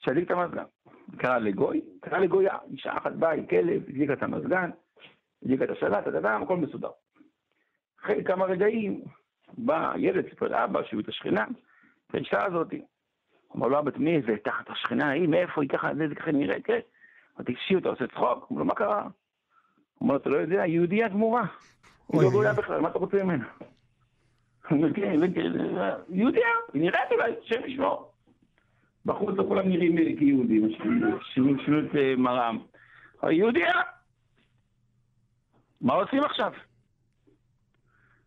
שהדליק 0.00 0.30
את 0.30 0.30
המזגן. 0.30 0.64
קרא 1.16 1.38
לגוי, 1.38 1.80
קרא 2.00 2.18
לגויה, 2.18 2.54
אישה 2.70 2.96
אחת 2.98 3.12
באה 3.12 3.32
עם 3.32 3.46
כלב, 3.46 3.82
הדליקה 3.88 4.12
את 4.12 4.22
המזגן, 4.22 4.70
הדליקה 5.42 5.64
את 5.64 5.70
השלט, 5.70 6.08
את 6.08 6.14
הדם, 6.14 6.42
הכל 6.42 6.56
מסודר. 6.56 6.90
אחרי 8.00 8.24
כמה 8.24 8.44
רגעים, 8.44 9.02
בא 9.58 9.92
ילד, 9.96 10.28
סיפר 10.30 10.48
לאבא, 10.48 10.82
שהוא 10.82 11.00
את 11.00 11.08
השכנה, 11.08 11.44
האישה 12.12 12.44
הזאתי. 12.44 12.82
אמר 13.56 13.68
לו, 13.68 13.78
אבא, 13.78 13.90
מי 13.96 14.22
זה 14.22 14.36
תחת 14.44 14.70
השכנה 14.70 15.08
ההיא, 15.08 15.28
מאיפה 15.28 15.62
היא 15.62 15.70
ככה, 15.70 15.90
זה 15.94 16.14
ככה 16.14 16.32
נראה, 16.32 16.60
כן? 16.60 16.80
אמרתי, 17.36 17.54
תקשיב, 17.54 17.78
אתה 17.78 17.88
עושה 17.88 18.06
צחוק? 18.06 18.46
אמר 18.52 18.58
לו, 18.58 18.64
מה 18.64 18.74
קרה? 18.74 19.08
אמר 20.02 20.12
לו, 20.12 20.16
אתה 20.16 20.30
לא 20.30 20.36
יודע, 20.36 20.66
יהודייה 20.66 21.08
גמורה. 21.08 21.46
היא 22.12 22.22
לא 22.22 22.30
גויה 22.30 22.52
בכלל, 22.52 22.80
מה 22.80 22.88
אתה 22.88 22.98
רוצה 22.98 23.24
ממנה? 23.24 23.44
כן, 24.68 25.20
יהודייה, 26.08 26.46
היא 26.72 26.82
נראית 26.82 27.12
אולי, 27.12 27.32
השם 27.44 27.60
ישמור. 27.66 28.12
בחוץ 29.06 29.34
לא 29.36 29.44
כולם 29.48 29.68
נראים 29.68 30.18
כיהודים, 30.18 30.68
שינו 31.34 31.80
את 31.80 31.96
אה, 31.96 32.14
מראם. 32.16 32.58
יהודייה, 33.30 33.74
מה 35.80 35.94
עושים 35.94 36.24
עכשיו? 36.24 36.52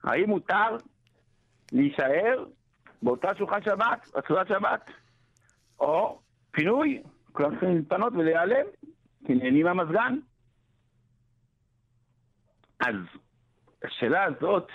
האם 0.03 0.29
מותר 0.29 0.77
להישאר 1.71 2.45
באותה 3.01 3.35
שולחן 3.35 3.61
שבת, 3.61 4.11
בסעודת 4.17 4.47
שבת, 4.47 4.91
או 5.79 6.19
פינוי, 6.51 7.03
כולם 7.31 7.51
צריכים 7.51 7.75
להתפנות 7.75 8.13
ולהיעלם, 8.13 8.65
כי 9.25 9.35
נהנים 9.35 9.65
מהמזגן. 9.65 10.19
אז 12.79 12.95
השאלה 13.83 14.23
הזאת 14.23 14.67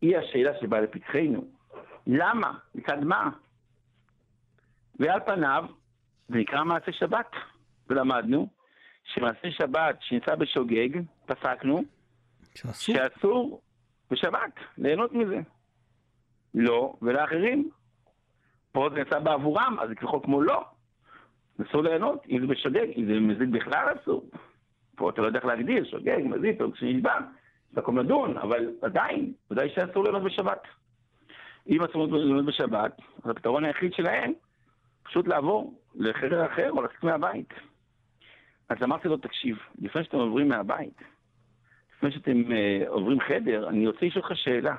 היא 0.00 0.16
השאלה 0.18 0.60
שבאה 0.60 0.80
לפתחנו. 0.80 1.44
למה? 2.06 2.58
מצד 2.74 3.04
מה? 3.04 3.30
ועל 4.98 5.20
פניו, 5.20 5.64
זה 6.28 6.36
נקרא 6.36 6.64
מעשה 6.64 6.92
שבת. 6.92 7.30
ולמדנו 7.90 8.48
שמעשה 9.04 9.50
שבת 9.50 9.96
שנמצא 10.00 10.34
בשוגג, 10.34 10.88
פסקנו, 11.26 11.82
שאסור, 12.54 12.96
שאסור 12.96 13.62
בשבת 14.10 14.52
ליהנות 14.78 15.12
מזה. 15.12 15.40
לא, 16.54 16.94
ולאחרים. 17.02 17.70
פה 18.72 18.88
זה 18.92 19.02
נעשה 19.02 19.20
בעבורם, 19.20 19.76
אז 19.80 19.88
זה 19.88 19.94
ככל 19.94 20.18
כמו 20.24 20.42
לא. 20.42 20.64
אסור 21.62 21.82
ליהנות, 21.82 22.26
אם 22.30 22.40
זה 22.40 22.46
בשוגג, 22.46 22.86
אם 22.96 23.06
זה 23.06 23.20
מזיק 23.20 23.48
בכלל 23.48 23.94
אסור. 24.02 24.30
פה 24.96 25.10
אתה 25.10 25.22
לא 25.22 25.26
יודע 25.26 25.38
איך 25.38 25.46
להגדיר, 25.46 25.84
שוגג, 25.84 26.20
מזיק, 26.24 26.60
או 26.60 26.72
כשנשבע, 26.72 27.14
מקום 27.72 27.98
לדון, 27.98 28.36
אבל 28.36 28.70
עדיין, 28.82 29.32
ודאי 29.50 29.68
שאסור 29.74 30.04
ליהנות 30.04 30.22
בשבת. 30.22 30.62
אם 31.68 31.82
אסור 31.82 32.06
ליהנות 32.06 32.44
בשבת, 32.44 32.96
אז 33.24 33.30
הפתרון 33.30 33.64
היחיד 33.64 33.92
שלהם, 33.94 34.32
פשוט 35.02 35.28
לעבור 35.28 35.74
לחדר 35.94 36.46
אחר 36.46 36.70
או 36.70 36.82
לצאת 36.82 37.04
מהבית. 37.04 37.48
אז 38.68 38.76
אמרתי 38.82 39.08
לו, 39.08 39.16
תקשיב, 39.16 39.56
לפני 39.78 40.04
שאתם 40.04 40.16
עוברים 40.16 40.48
מהבית, 40.48 41.02
לפני 41.96 42.12
שאתם 42.12 42.42
uh, 42.42 42.88
עוברים 42.88 43.20
חדר, 43.20 43.68
אני 43.68 43.86
רוצה 43.86 44.06
לשאול 44.06 44.24
אותך 44.24 44.36
שאלה. 44.36 44.74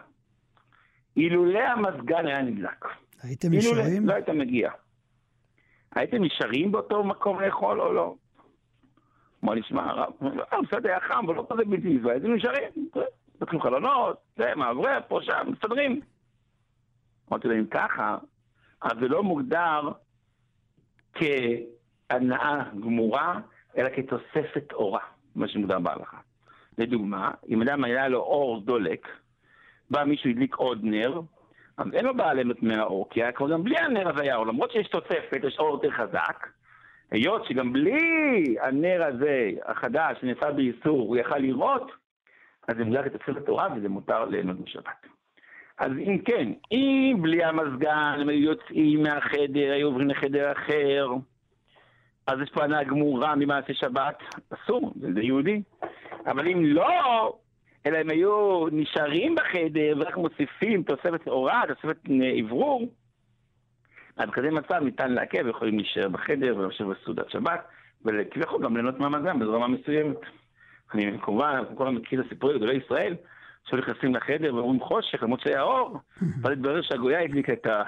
אילולא 1.17 1.59
המזגן 1.59 2.27
היה 2.27 2.41
נדלק. 2.41 2.85
הייתם 3.23 3.47
נשארים? 3.51 4.07
לא 4.07 4.13
היית 4.13 4.29
מגיע. 4.29 4.71
הייתם 5.95 6.23
נשארים 6.23 6.71
באותו 6.71 7.03
מקום 7.03 7.41
לאכול 7.41 7.81
או 7.81 7.93
לא? 7.93 8.15
אמר 9.43 9.53
לי, 9.53 9.63
שמע, 9.63 9.89
הרב, 9.89 10.13
אה, 10.53 10.61
בסדר, 10.61 10.89
היה 10.89 10.99
חם, 10.99 11.25
אבל 11.25 11.35
לא 11.35 11.47
כזה 11.49 11.65
בלתי 11.65 11.93
נסבל, 11.93 12.09
הייתם 12.09 12.33
נשארים. 12.33 12.89
פתחנו 13.39 13.59
חלונות, 13.59 14.17
זה, 14.37 14.55
מאוורר, 14.55 14.99
פה, 15.07 15.19
שם, 15.21 15.47
מסתדרים. 15.47 16.01
אמרתי 17.29 17.47
לו, 17.47 17.55
אם 17.55 17.65
ככה, 17.65 18.17
אז 18.81 18.91
זה 18.99 19.07
לא 19.07 19.23
מוגדר 19.23 19.81
כהנאה 21.13 22.63
גמורה, 22.79 23.39
אלא 23.77 23.89
כתוספת 23.95 24.73
אורה, 24.73 25.01
מה 25.35 25.47
שמוגדר 25.47 25.79
בהלכה. 25.79 26.17
לדוגמה, 26.77 27.31
אם 27.49 27.61
אדם 27.61 27.83
היה 27.83 28.07
לו 28.07 28.19
אור 28.19 28.61
דולק, 28.61 29.07
בא 29.89 30.03
מישהו 30.03 30.29
הדליק 30.29 30.55
עוד 30.55 30.79
נר, 30.83 31.21
אז 31.81 31.93
אין 31.93 32.05
לו 32.05 32.17
בעיה 32.17 32.33
ליהנות 32.33 32.63
מהאור, 32.63 33.09
כי 33.09 33.23
היה 33.23 33.31
כבר 33.31 33.51
גם 33.51 33.63
בלי 33.63 33.77
הנר 33.77 34.09
הזה 34.09 34.21
היה 34.21 34.35
אור, 34.35 34.47
למרות 34.47 34.71
שיש 34.71 34.87
תוספת, 34.87 35.43
יש 35.43 35.59
אור 35.59 35.69
יותר 35.69 35.91
חזק, 35.91 36.47
היות 37.11 37.45
שגם 37.45 37.73
בלי 37.73 38.55
הנר 38.61 39.03
הזה, 39.03 39.49
החדש, 39.65 40.17
שנעשה 40.21 40.51
באיסור, 40.51 41.01
הוא 41.01 41.17
יכל 41.17 41.37
לראות, 41.37 41.91
אז 42.67 42.75
זה 42.77 42.83
מוגדר 42.83 43.09
כתוספת 43.09 43.45
תורה 43.45 43.67
וזה 43.75 43.89
מותר 43.89 44.25
ליהנות 44.25 44.59
בשבת. 44.61 45.05
אז 45.77 45.91
אם 45.91 46.17
כן, 46.25 46.51
אם 46.71 47.17
בלי 47.21 47.43
המזגן 47.43 48.17
הם 48.19 48.29
היו 48.29 48.43
יוצאים 48.43 49.03
מהחדר, 49.03 49.71
היו 49.71 49.87
עוברים 49.87 50.09
לחדר 50.09 50.51
אחר, 50.51 51.07
אז 52.27 52.35
יש 52.43 52.49
פה 52.49 52.63
הנאה 52.63 52.83
גמורה 52.83 53.35
ממעשה 53.35 53.73
שבת, 53.73 54.17
אסור, 54.49 54.93
זה 55.13 55.21
יהודי. 55.21 55.61
אבל 56.25 56.47
אם 56.47 56.65
לא, 56.65 57.33
אלא 57.85 57.97
הם 57.97 58.09
היו 58.09 58.65
נשארים 58.71 59.35
בחדר 59.35 59.93
ורק 59.97 60.17
מוסיפים 60.17 60.83
תוספת 60.83 61.27
אורה, 61.27 61.63
תוספת 61.67 61.97
אוורור, 62.41 62.89
אז 64.17 64.29
בכזה 64.29 64.51
מצב 64.51 64.83
ניתן 64.83 65.11
לעכב, 65.11 65.47
יכולים 65.47 65.77
להישאר 65.77 66.09
בחדר 66.09 66.57
ולשבת 66.57 66.97
בסעודת 67.01 67.29
שבת, 67.29 67.67
וכביכול 68.05 68.63
גם 68.63 68.73
ליהנות 68.75 68.99
מהמזגן 68.99 69.39
בזרמה 69.39 69.67
מסוימת. 69.67 70.17
אני 70.93 71.19
כמובן, 71.21 71.63
כמובן 71.77 71.95
מכיר 71.95 72.21
את 72.21 72.25
הסיפורים 72.25 72.57
גדולי 72.57 72.79
ישראל, 72.85 73.15
עכשיו 73.63 73.79
נכנסים 73.79 74.15
לחדר 74.15 74.55
ואומרים 74.55 74.79
חושך, 74.79 75.23
למרות 75.23 75.41
שהיה 75.41 75.61
אור, 75.61 75.97
ואז 76.41 76.51
התברר 76.51 76.81
שהגויה 76.81 77.21
הדליקה 77.21 77.53
את, 77.53 77.65
ה, 77.65 77.83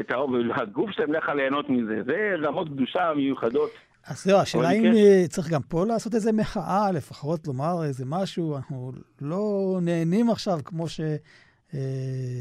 את 0.00 0.12
האור, 0.12 0.30
והגוף 0.30 0.90
שלהם 0.90 1.12
לא 1.12 1.18
יכול 1.18 1.34
ליהנות 1.34 1.70
מזה. 1.70 2.02
זה 2.02 2.34
רמות 2.42 2.68
קדושה 2.68 3.12
מיוחדות. 3.16 3.70
אז 4.06 4.24
זהו, 4.24 4.38
השאלה 4.38 4.70
אם 4.70 4.82
כן. 4.82 5.26
צריך 5.28 5.48
גם 5.48 5.62
פה 5.62 5.86
לעשות 5.86 6.14
איזה 6.14 6.32
מחאה, 6.32 6.92
לפחות 6.92 7.46
לומר 7.46 7.84
איזה 7.84 8.04
משהו, 8.06 8.56
אנחנו 8.56 8.92
לא 9.20 9.78
נהנים 9.82 10.30
עכשיו 10.30 10.58
כמו 10.64 10.84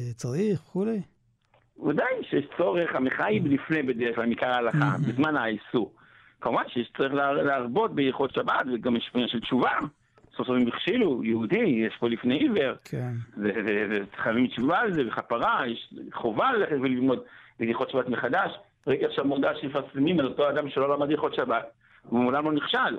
שצריך 0.08 0.62
וכולי. 0.68 1.02
ודאי 1.88 2.06
שיש 2.30 2.46
צורך, 2.58 2.96
המחאה 2.96 3.26
היא 3.26 3.42
לפני 3.44 3.84
בדרך 3.84 4.16
כלל, 4.16 4.26
מקרא 4.26 4.48
ההלכה, 4.48 4.96
בזמן 5.08 5.36
האיסור. 5.38 5.94
כמובן 6.42 6.64
שיש 6.68 6.92
צורך 6.98 7.14
להרבות 7.14 7.96
בהלכות 7.96 8.34
שבת, 8.34 8.66
וגם 8.74 8.96
יש 8.96 9.12
עניין 9.14 9.30
של 9.30 9.40
תשובה. 9.40 9.72
סוף 10.38 10.48
סוף 10.48 10.56
הם 10.56 10.68
הכשילו, 10.68 11.24
יהודי, 11.24 11.86
יש 11.88 11.94
פה 12.00 12.10
לפני 12.10 12.38
עיוור. 12.38 12.74
כן. 12.84 13.14
וחייבים 13.38 14.48
תשובה 14.48 14.80
על 14.80 14.94
זה, 14.94 15.02
וחפרה, 15.08 15.68
יש 15.68 15.94
חובה 16.14 16.54
ללכת 16.54 16.76
וללמוד 16.82 17.20
הלכות 17.60 17.90
שבת 17.90 18.10
מחדש. 18.10 18.52
ראיתי 18.88 19.06
עכשיו 19.06 19.26
מודעה 19.26 19.56
שמפרסמים 19.56 20.20
על 20.20 20.26
אותו 20.26 20.50
אדם 20.50 20.70
שלא 20.70 20.90
למד 20.90 21.12
הלכות 21.12 21.34
שבת, 21.34 21.66
והוא 22.06 22.20
מעולם 22.20 22.46
לא 22.46 22.52
נכשל. 22.52 22.98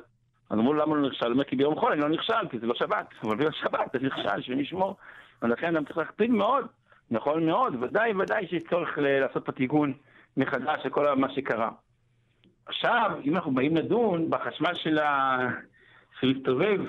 אז 0.51 0.59
אמרו 0.59 0.75
למה 0.75 0.97
לא 0.97 1.09
נכשל? 1.09 1.27
הוא 1.27 1.33
אומר 1.33 1.45
כי 1.45 1.57
ביום 1.57 1.81
חול 1.81 1.93
אני 1.93 2.01
לא 2.01 2.09
נכשל, 2.09 2.49
כי 2.51 2.59
זה 2.59 2.67
לא 2.67 2.75
שבת. 2.75 3.07
אבל 3.23 3.37
ביום 3.37 3.53
שבת 3.53 3.93
זה 3.93 3.99
נכשל, 3.99 4.43
שאני 4.43 4.63
אשמור. 4.63 4.97
ולכן 5.43 5.77
אדם 5.77 5.85
צריך 5.85 5.99
להקפיד 5.99 6.31
מאוד, 6.31 6.67
נכון 7.11 7.47
מאוד, 7.47 7.83
ודאי 7.83 8.13
ודאי 8.13 8.47
שיש 8.47 8.63
צורך 8.71 8.99
לעשות 8.99 9.47
פה 9.47 9.53
תיקון 9.53 9.93
מחדש 10.37 10.81
לכל 10.85 11.15
מה 11.15 11.35
שקרה. 11.35 11.71
עכשיו, 12.67 13.11
אם 13.25 13.37
אנחנו 13.37 13.55
באים 13.55 13.77
לדון 13.77 14.31
בחשמל 14.31 14.75
של 14.75 14.99
ה... 14.99 15.39
שמסתובב 16.21 16.81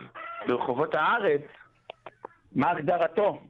ברחובות 0.47 0.95
הארץ, 0.95 1.41
מה 2.55 2.71
הגדרתו? 2.71 3.41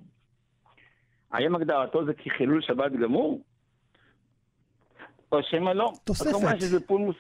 האם 1.31 1.55
הגדרתו 1.55 2.05
זה 2.05 2.13
כחילול 2.13 2.61
שבת 2.61 2.91
גמור? 2.91 3.41
או 5.31 5.43
שמא 5.43 5.69
לא? 5.69 5.91
תוספת. 6.03 6.31
כמובן 6.31 6.59
שזה 6.59 6.87
פולמוס, 6.87 7.15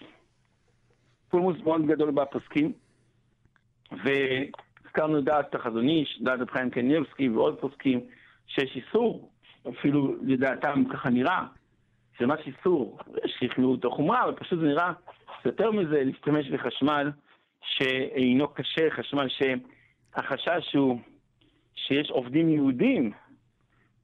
פולמוס 1.29 1.57
מאוד 1.63 1.85
גדול 1.87 2.11
בפוסקים. 2.11 2.73
והזכרנו 3.91 5.21
דעת 5.21 5.55
החזון 5.55 5.89
איש, 5.89 6.19
דעת 6.21 6.49
חיים 6.51 6.69
קניבסקי 6.69 7.29
ועוד 7.29 7.59
פוסקים, 7.59 7.99
שיש 8.47 8.75
איסור, 8.75 9.29
אפילו 9.69 10.15
לדעתם 10.23 10.83
ככה 10.93 11.09
נראה, 11.09 11.45
שממש 12.17 12.39
איסור, 12.47 12.97
שכנעו 13.25 13.71
אותו 13.71 13.91
חומרה, 13.91 14.23
אבל 14.23 14.35
פשוט 14.35 14.59
זה 14.59 14.65
נראה 14.65 14.91
יותר 15.45 15.71
מזה 15.71 16.03
להשתמש 16.03 16.47
בחשמל 16.49 17.11
שאינו 17.61 18.47
קשה, 18.47 18.89
חשמל 18.89 19.27
שהחשש 19.29 20.75
הוא 20.75 20.99
שיש 21.75 22.09
עובדים 22.09 22.49
יהודים 22.49 23.11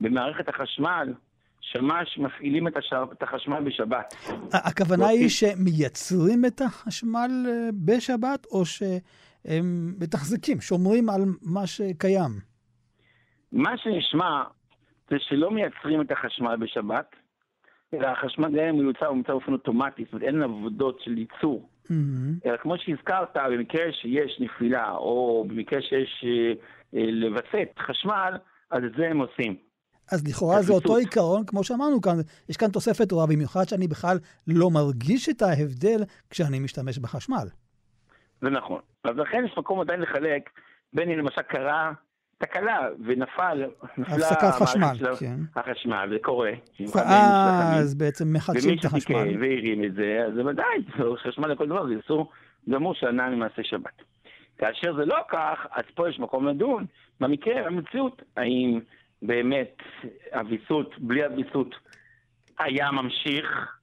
במערכת 0.01 0.49
החשמל 0.49 1.13
שממש 1.61 2.17
מפעילים 2.17 2.67
את, 2.67 2.77
השר, 2.77 3.05
את 3.11 3.23
החשמל 3.23 3.59
בשבת. 3.63 4.13
הכוונה 4.53 5.07
היא 5.07 5.29
שמייצרים 5.29 6.45
את 6.45 6.61
החשמל 6.61 7.31
אה, 7.47 7.69
בשבת, 7.85 8.45
או 8.51 8.63
הם 9.45 9.93
מתחזקים, 9.99 10.61
שומרים 10.61 11.09
על 11.09 11.21
מה 11.41 11.67
שקיים. 11.67 12.31
מה 13.51 13.77
שנשמע 13.77 14.43
זה 15.09 15.15
שלא 15.19 15.51
מייצרים 15.51 16.01
את 16.01 16.11
החשמל 16.11 16.55
בשבת, 16.55 17.15
אלא 17.93 18.07
החשמל 18.07 18.49
גם 18.49 18.65
אם 18.69 18.75
הוא 18.75 18.83
יוצר, 18.83 19.05
הוא 19.05 19.15
מיוצר 19.15 19.31
באופן 19.31 19.53
אוטומטי, 19.53 20.03
זאת 20.03 20.13
אומרת 20.13 20.27
אין 20.27 20.43
עבודות 20.43 20.99
של 21.01 21.17
ייצור. 21.17 21.69
Mm-hmm. 21.85 22.45
אלא 22.45 22.57
כמו 22.57 22.77
שהזכרת, 22.77 23.37
במקרה 23.51 23.91
שיש 23.91 24.39
נפילה, 24.39 24.91
או 24.91 25.45
במקרה 25.47 25.81
שיש 25.81 26.25
אה, 26.25 26.53
אה, 26.99 27.11
לווסת 27.11 27.69
חשמל, 27.79 28.33
אז 28.71 28.83
את 28.83 28.91
זה 28.97 29.07
הם 29.07 29.19
עושים. 29.19 29.55
אז 30.11 30.27
לכאורה 30.27 30.61
זה 30.61 30.73
אותו 30.73 30.95
עיקרון, 30.95 31.45
כמו 31.45 31.63
שאמרנו 31.63 32.01
כאן, 32.01 32.17
יש 32.49 32.57
כאן 32.57 32.71
תוספת 32.71 33.09
תורה, 33.09 33.27
במיוחד 33.27 33.63
שאני 33.67 33.87
בכלל 33.87 34.17
לא 34.47 34.69
מרגיש 34.69 35.29
את 35.29 35.41
ההבדל 35.41 36.03
כשאני 36.29 36.59
משתמש 36.59 36.97
בחשמל. 36.99 37.47
זה 38.41 38.49
נכון. 38.49 38.81
אז 39.03 39.15
לכן 39.17 39.43
יש 39.45 39.57
מקום 39.57 39.79
עדיין 39.79 40.01
לחלק 40.01 40.49
בין 40.93 41.11
אם 41.11 41.17
למשל 41.17 41.41
קרה 41.41 41.91
תקלה 42.37 42.89
ונפל, 43.05 43.65
נפלה 43.97 44.15
הפסקת 44.15 44.51
חשמל, 44.59 44.95
של 44.95 45.15
כן. 45.15 45.35
החשמל, 45.55 46.09
זה 46.11 46.17
קורה. 46.21 46.51
ואז 46.95 47.95
בעצם 47.95 48.33
מחדשים 48.33 48.77
את 48.79 48.85
החשמל. 48.85 49.15
ומי 49.15 49.29
שתיקן 49.29 49.41
והרים 49.41 49.83
את 49.83 49.93
זה, 49.93 50.23
אז 50.27 50.33
בוודאי, 50.33 50.83
חשמל 51.23 51.47
לכל 51.47 51.65
דבר, 51.65 51.87
זה 51.87 51.93
איסור 51.93 52.31
גמור 52.69 52.93
שענה 52.93 53.29
ממעשה 53.29 53.63
שבת. 53.63 54.01
כאשר 54.57 54.95
זה 54.95 55.05
לא 55.05 55.17
כך, 55.29 55.65
אז 55.71 55.83
פה 55.95 56.09
יש 56.09 56.19
מקום 56.19 56.47
לדון 56.47 56.85
במקרה, 57.19 57.63
במציאות, 57.65 58.21
האם 58.37 58.79
באמת 59.21 59.77
הוויסות, 60.33 60.99
בלי 60.99 61.23
הוויסות, 61.23 61.75
היה 62.59 62.91
ממשיך 62.91 63.77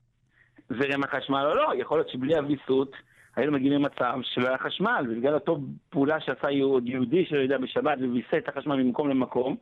זרם 0.68 1.04
החשמל 1.04 1.46
או 1.46 1.54
לא. 1.54 1.72
יכול 1.78 1.98
להיות 1.98 2.08
שבלי 2.08 2.36
הוויסות 2.36 2.96
היינו 3.36 3.52
מגיעים 3.52 3.72
למצב 3.72 4.18
שלא 4.22 4.48
היה 4.48 4.58
חשמל, 4.58 5.06
ובגלל 5.08 5.34
אותו 5.34 5.60
פעולה 5.90 6.20
שעשה 6.20 6.50
יהוד, 6.50 6.88
יהודי 6.88 7.26
שלא 7.26 7.38
יודע 7.38 7.58
בשבת 7.58 7.98
וויסה 7.98 8.38
את 8.38 8.48
החשמל 8.48 8.76
ממקום 8.76 9.08
למקום, 9.08 9.56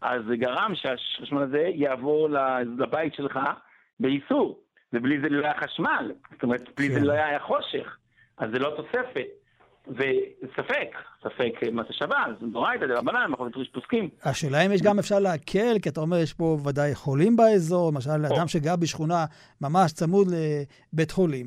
אז 0.00 0.22
זה 0.28 0.36
גרם 0.36 0.72
שהחשמל 0.74 1.42
הזה 1.42 1.70
יעבור 1.74 2.28
לבית 2.78 3.14
שלך 3.14 3.38
באיסור, 4.00 4.60
ובלי 4.92 5.20
זה 5.20 5.28
לא 5.28 5.44
היה 5.44 5.54
חשמל, 5.60 6.12
זאת 6.32 6.42
אומרת, 6.42 6.62
בלי 6.76 6.88
זה 6.88 7.00
כן. 7.00 7.04
לא 7.04 7.12
היה 7.12 7.40
חושך, 7.40 7.96
אז 8.38 8.50
זה 8.50 8.58
לא 8.58 8.72
תוספת. 8.76 9.26
וספק, 9.88 10.96
ספק 11.22 11.52
מה 11.72 11.82
זה 11.82 11.92
שבת, 11.92 12.16
זה 12.40 12.46
דורייתא 12.46 12.86
דרבנן, 12.86 13.16
אנחנו 13.16 13.46
נפגש 13.46 13.68
פוסקים. 13.68 14.08
השאלה 14.24 14.66
אם 14.66 14.72
יש 14.72 14.82
גם 14.82 14.98
אפשר 14.98 15.18
להקל, 15.18 15.78
כי 15.82 15.88
אתה 15.88 16.00
אומר, 16.00 16.16
יש 16.16 16.32
פה 16.32 16.56
ודאי 16.68 16.94
חולים 16.94 17.36
באזור, 17.36 17.90
למשל, 17.92 18.10
אדם 18.10 18.48
שגר 18.48 18.76
בשכונה 18.76 19.24
ממש 19.60 19.92
צמוד 19.92 20.26
לבית 20.92 21.10
חולים. 21.10 21.46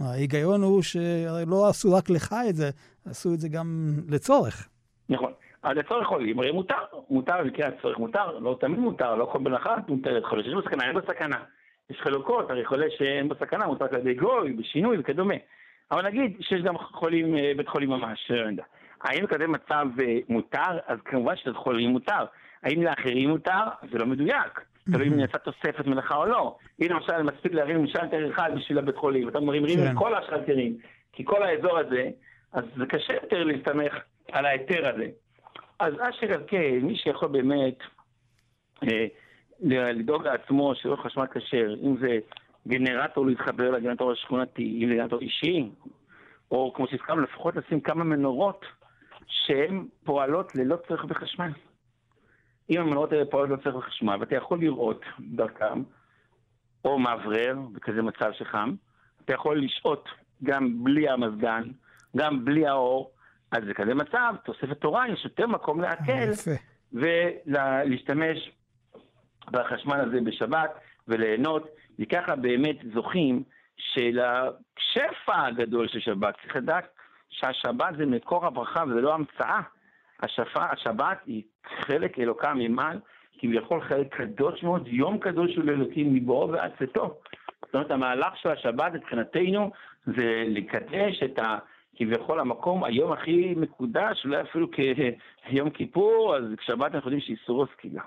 ההיגיון 0.00 0.62
הוא 0.62 0.82
שלא 0.82 1.68
עשו 1.68 1.94
רק 1.94 2.10
לך 2.10 2.34
את 2.48 2.56
זה, 2.56 2.70
עשו 3.06 3.34
את 3.34 3.40
זה 3.40 3.48
גם 3.48 3.66
לצורך. 4.08 4.68
נכון. 5.08 5.32
אז 5.62 5.76
לצורך 5.76 6.06
חולים, 6.06 6.38
הרי 6.38 6.52
מותר, 6.52 6.74
מותר 7.10 7.34
במקרה 7.44 7.68
הצורך 7.68 7.98
מותר, 7.98 8.38
לא 8.38 8.56
תמיד 8.60 8.78
מותר, 8.78 9.14
לא 9.14 9.28
כל 9.32 9.38
בן 9.38 9.54
אחת 9.54 9.88
מותרת 9.88 10.24
חולה 10.24 10.42
שיש 10.42 10.54
בו 10.54 10.62
סכנה, 10.62 10.84
אין 10.84 10.92
בו 10.92 11.06
סכנה. 11.06 11.38
יש 11.90 12.00
חלוקות, 12.00 12.50
הרי 12.50 12.64
חולה 12.64 12.86
שאין 12.98 13.28
בו 13.28 13.34
סכנה 13.34 13.66
מותר 13.66 13.84
על 13.90 14.00
ידי 14.00 14.14
גוי, 14.14 14.52
בשינוי 14.52 14.96
וכדומה. 15.00 15.34
אבל 15.90 16.06
נגיד 16.06 16.36
שיש 16.40 16.62
גם 16.62 16.78
חולים, 16.78 17.36
אה, 17.36 17.52
בית 17.56 17.68
חולים 17.68 17.90
ממש, 17.90 18.30
לא 18.30 18.46
יודע. 18.46 18.64
האם 19.00 19.26
כזה 19.26 19.46
מצב 19.46 19.86
אה, 20.00 20.18
מותר? 20.28 20.78
אז 20.86 20.98
כמובן 21.04 21.36
שזה 21.36 21.54
חולים 21.54 21.90
מותר. 21.90 22.24
האם 22.62 22.82
לאחרים 22.82 23.28
מותר? 23.28 23.62
זה 23.92 23.98
לא 23.98 24.06
מדויק. 24.06 24.60
תלוי 24.92 25.08
אם 25.08 25.16
נעשה 25.16 25.38
תוספת 25.38 25.86
מלאכה 25.86 26.16
או 26.16 26.26
לא. 26.26 26.56
הנה 26.80 26.94
למשל, 26.94 27.22
מספיק 27.22 27.52
להרים 27.52 27.86
שלטר 27.86 28.30
אחד 28.30 28.50
בשביל 28.56 28.78
הבית 28.78 28.96
חולים, 28.96 29.26
ואתה 29.26 29.40
מרים 29.40 29.64
את 29.64 29.70
כן. 29.70 29.94
כל 29.94 30.14
השלטרים, 30.14 30.76
כי 31.12 31.24
כל 31.24 31.42
האזור 31.42 31.78
הזה, 31.78 32.10
אז 32.52 32.64
זה 32.76 32.86
קשה 32.86 33.14
יותר 33.14 33.44
להסתמך 33.44 33.94
על 34.32 34.46
ההיתר 34.46 34.88
הזה. 34.88 35.06
אז 35.80 35.94
אשר 35.94 36.32
על 36.32 36.42
כן, 36.46 36.78
מי 36.82 36.96
שיכול 36.96 37.28
באמת 37.28 37.78
אה, 38.82 39.06
לדאוג 39.60 40.26
לעצמו 40.26 40.74
שיהיה 40.74 40.96
חשמל 40.96 41.26
כשר, 41.26 41.74
אם 41.82 41.96
זה 42.00 42.18
גנרטור 42.68 43.26
להתחבר 43.26 43.70
לגנרטור 43.70 44.12
השכונתי, 44.12 44.78
גנרטור 44.80 45.20
אישי, 45.20 45.70
או 46.50 46.72
כמו 46.76 46.86
שהזכרנו, 46.88 47.20
לפחות 47.20 47.56
לשים 47.56 47.80
כמה 47.80 48.04
מנורות 48.04 48.64
שהן 49.26 49.86
פועלות 50.04 50.54
ללא 50.54 50.76
צורך 50.88 51.04
בחשמל. 51.04 51.52
אם 52.70 52.80
המנורות 52.80 53.12
האלה 53.12 53.24
פועלות 53.30 53.50
ללא 53.50 53.72
צורך 53.72 53.86
בחשמל, 53.86 54.16
ואתה 54.20 54.36
יכול 54.36 54.60
לראות 54.60 55.04
דרכם, 55.20 55.82
או 56.84 56.98
מאוורר, 56.98 57.54
בכזה 57.72 58.02
מצב 58.02 58.30
שחם, 58.32 58.74
אתה 59.24 59.34
יכול 59.34 59.64
לשהות 59.64 60.08
גם 60.44 60.84
בלי 60.84 61.08
המזגן, 61.08 61.62
גם 62.16 62.44
בלי 62.44 62.66
האור, 62.66 63.10
אז 63.52 63.64
זה 63.66 63.74
כזה 63.74 63.94
מצב, 63.94 64.34
תוספת 64.44 64.80
תורה, 64.80 65.08
יש 65.08 65.24
יותר 65.24 65.46
מקום 65.46 65.80
להקל, 65.80 66.30
ולהשתמש 66.92 68.50
בחשמל 69.50 70.00
הזה 70.00 70.20
בשבת 70.20 70.70
וליהנות. 71.08 71.68
וככה 71.98 72.36
באמת 72.36 72.76
זוכים 72.94 73.42
של 73.76 74.18
השפע 74.20 75.46
הגדול 75.46 75.88
של 75.88 76.00
שבת. 76.00 76.34
צריך 76.42 76.56
לדעת 76.56 76.88
שהשבת 77.30 77.96
זה 77.98 78.06
מקור 78.06 78.46
הברכה 78.46 78.84
וזה 78.84 79.00
לא 79.00 79.14
המצאה. 79.14 79.60
השפע, 80.20 80.72
השבת 80.72 81.18
היא 81.26 81.42
חלק 81.80 82.18
אלוקה 82.18 82.54
ממעל, 82.54 82.98
כביכול 83.38 83.80
חלק 83.80 84.14
קדוש 84.14 84.62
מאוד, 84.62 84.88
יום 84.88 85.18
קדוש 85.18 85.54
של 85.54 85.70
אלוקים 85.70 86.14
מבואו 86.14 86.52
ועד 86.52 86.72
צאתו. 86.78 87.18
זאת 87.66 87.74
אומרת, 87.74 87.90
המהלך 87.90 88.36
של 88.36 88.48
השבת 88.48 88.92
מבחינתנו 88.92 89.70
זה 90.06 90.44
לקדש 90.46 91.22
את 91.22 91.38
ה... 91.38 91.58
כביכול 91.98 92.40
המקום, 92.40 92.84
היום 92.84 93.12
הכי 93.12 93.54
מקודש, 93.56 94.24
אולי 94.24 94.40
אפילו 94.40 94.68
כיום 94.70 95.70
כיפור, 95.70 96.36
אז 96.36 96.44
שבת 96.60 96.94
אנחנו 96.94 97.10
יודעים 97.10 97.20
שאיסורו 97.20 97.66
סקילה. 97.66 98.02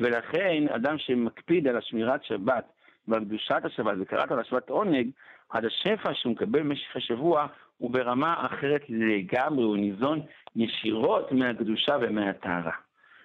ולכן 0.00 0.64
אדם 0.68 0.98
שמקפיד 0.98 1.68
על 1.68 1.76
השמירת 1.76 2.24
שבת 2.24 2.72
ועל 3.08 3.24
קדושת 3.24 3.60
השבת 3.64 3.94
וקראת 4.00 4.30
על 4.30 4.40
השבת 4.40 4.70
עונג, 4.70 5.10
עד 5.48 5.64
השפע 5.64 6.14
שהוא 6.14 6.32
מקבל 6.32 6.60
במשך 6.60 6.96
השבוע 6.96 7.46
הוא 7.78 7.90
ברמה 7.90 8.46
אחרת 8.46 8.82
לגמרי, 8.88 9.64
הוא 9.64 9.76
ניזון 9.76 10.20
ישירות 10.56 11.32
מהקדושה 11.32 11.96
ומהטהרה. 12.00 12.72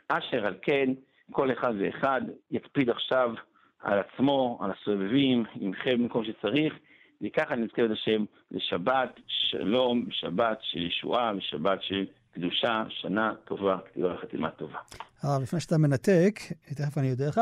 אשר 0.07 0.45
על 0.45 0.55
כן, 0.61 0.89
כל 1.31 1.51
אחד 1.51 1.73
ואחד 1.79 2.21
יקפיד 2.51 2.89
עכשיו 2.89 3.33
על 3.79 3.99
עצמו, 3.99 4.59
על 4.61 4.71
הסובבים, 4.71 5.43
ימחה 5.55 5.91
במקום 5.91 6.23
שצריך, 6.25 6.73
וככה 7.21 7.55
את 7.85 7.91
השם 7.91 8.25
לשבת 8.51 9.19
שלום, 9.27 10.05
שבת 10.11 10.57
של 10.61 10.79
ישועה 10.79 11.31
ושבת 11.37 11.79
של 11.81 12.05
קדושה, 12.33 12.83
שנה 12.89 13.33
טובה, 13.45 13.77
כתיבה 13.85 14.13
וחתימה 14.15 14.49
טובה. 14.49 14.79
הרב, 15.23 15.41
לפני 15.41 15.59
שאתה 15.59 15.77
מנתק, 15.77 16.39
תכף 16.75 16.97
אני 16.97 17.11
אודה 17.11 17.27
לך, 17.27 17.41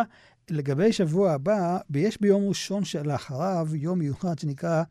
לגבי 0.50 0.92
שבוע 0.92 1.32
הבא, 1.32 1.78
יש 1.96 2.22
ביום 2.22 2.48
ראשון 2.48 2.84
שלאחריו 2.84 3.68
יום 3.74 4.00
מיוחד 4.00 4.40
שנקרא 4.40 4.84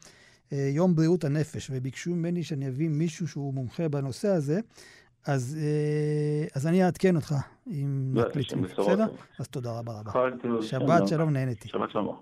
אה, 0.52 0.70
יום 0.74 0.94
בריאות 0.94 1.24
הנפש, 1.24 1.70
וביקשו 1.74 2.10
ממני 2.10 2.42
שאני 2.42 2.68
אביא 2.68 2.88
מישהו 2.88 3.28
שהוא 3.28 3.54
מומחה 3.54 3.88
בנושא 3.88 4.28
הזה, 4.28 4.60
אז, 5.26 5.58
אה, 5.60 6.46
אז 6.54 6.66
אני 6.66 6.84
אעדכן 6.84 7.16
אותך 7.16 7.34
אם 7.66 8.10
לא, 8.14 8.28
מקליטים, 8.28 8.62
בסדר? 8.62 9.06
אז 9.38 9.48
תודה 9.48 9.78
רבה 9.78 9.92
רבה. 10.00 10.12
שבת 10.62 11.08
שלום, 11.08 11.30
נהנתי. 11.30 11.68
שבת 11.68 11.90
שלום. 11.90 12.20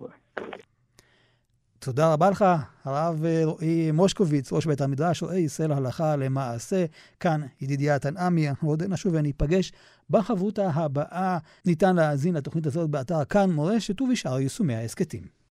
תודה 1.79 2.13
רבה 2.13 2.31
לך, 2.31 2.45
הרב 2.85 3.25
אה, 3.25 3.41
רועי 3.45 3.91
מושקוביץ, 3.91 4.53
ראש 4.53 4.67
בית 4.67 4.81
המדרש, 4.81 5.23
רואה 5.23 5.37
ישראל 5.37 5.73
הלכה 5.73 6.17
למעשה. 6.17 6.85
כאן 7.21 7.41
ידידיה 7.61 7.99
תנעמי, 7.99 8.49
אנחנו 8.49 8.69
עוד 8.69 8.83
נשוב 8.83 9.15
וניפגש 9.15 9.73
בחברותה 10.11 10.71
הבאה. 10.75 11.39
ניתן 11.65 11.97
להאזין 11.97 12.35
לתוכנית 12.35 12.67
הזאת 12.67 12.91
באתר 12.91 13.25
כאן 13.25 13.51
מורשת 13.51 14.01
ובשאר 14.01 14.41
יישומי 14.41 14.75
ההסכתים. 14.75 15.38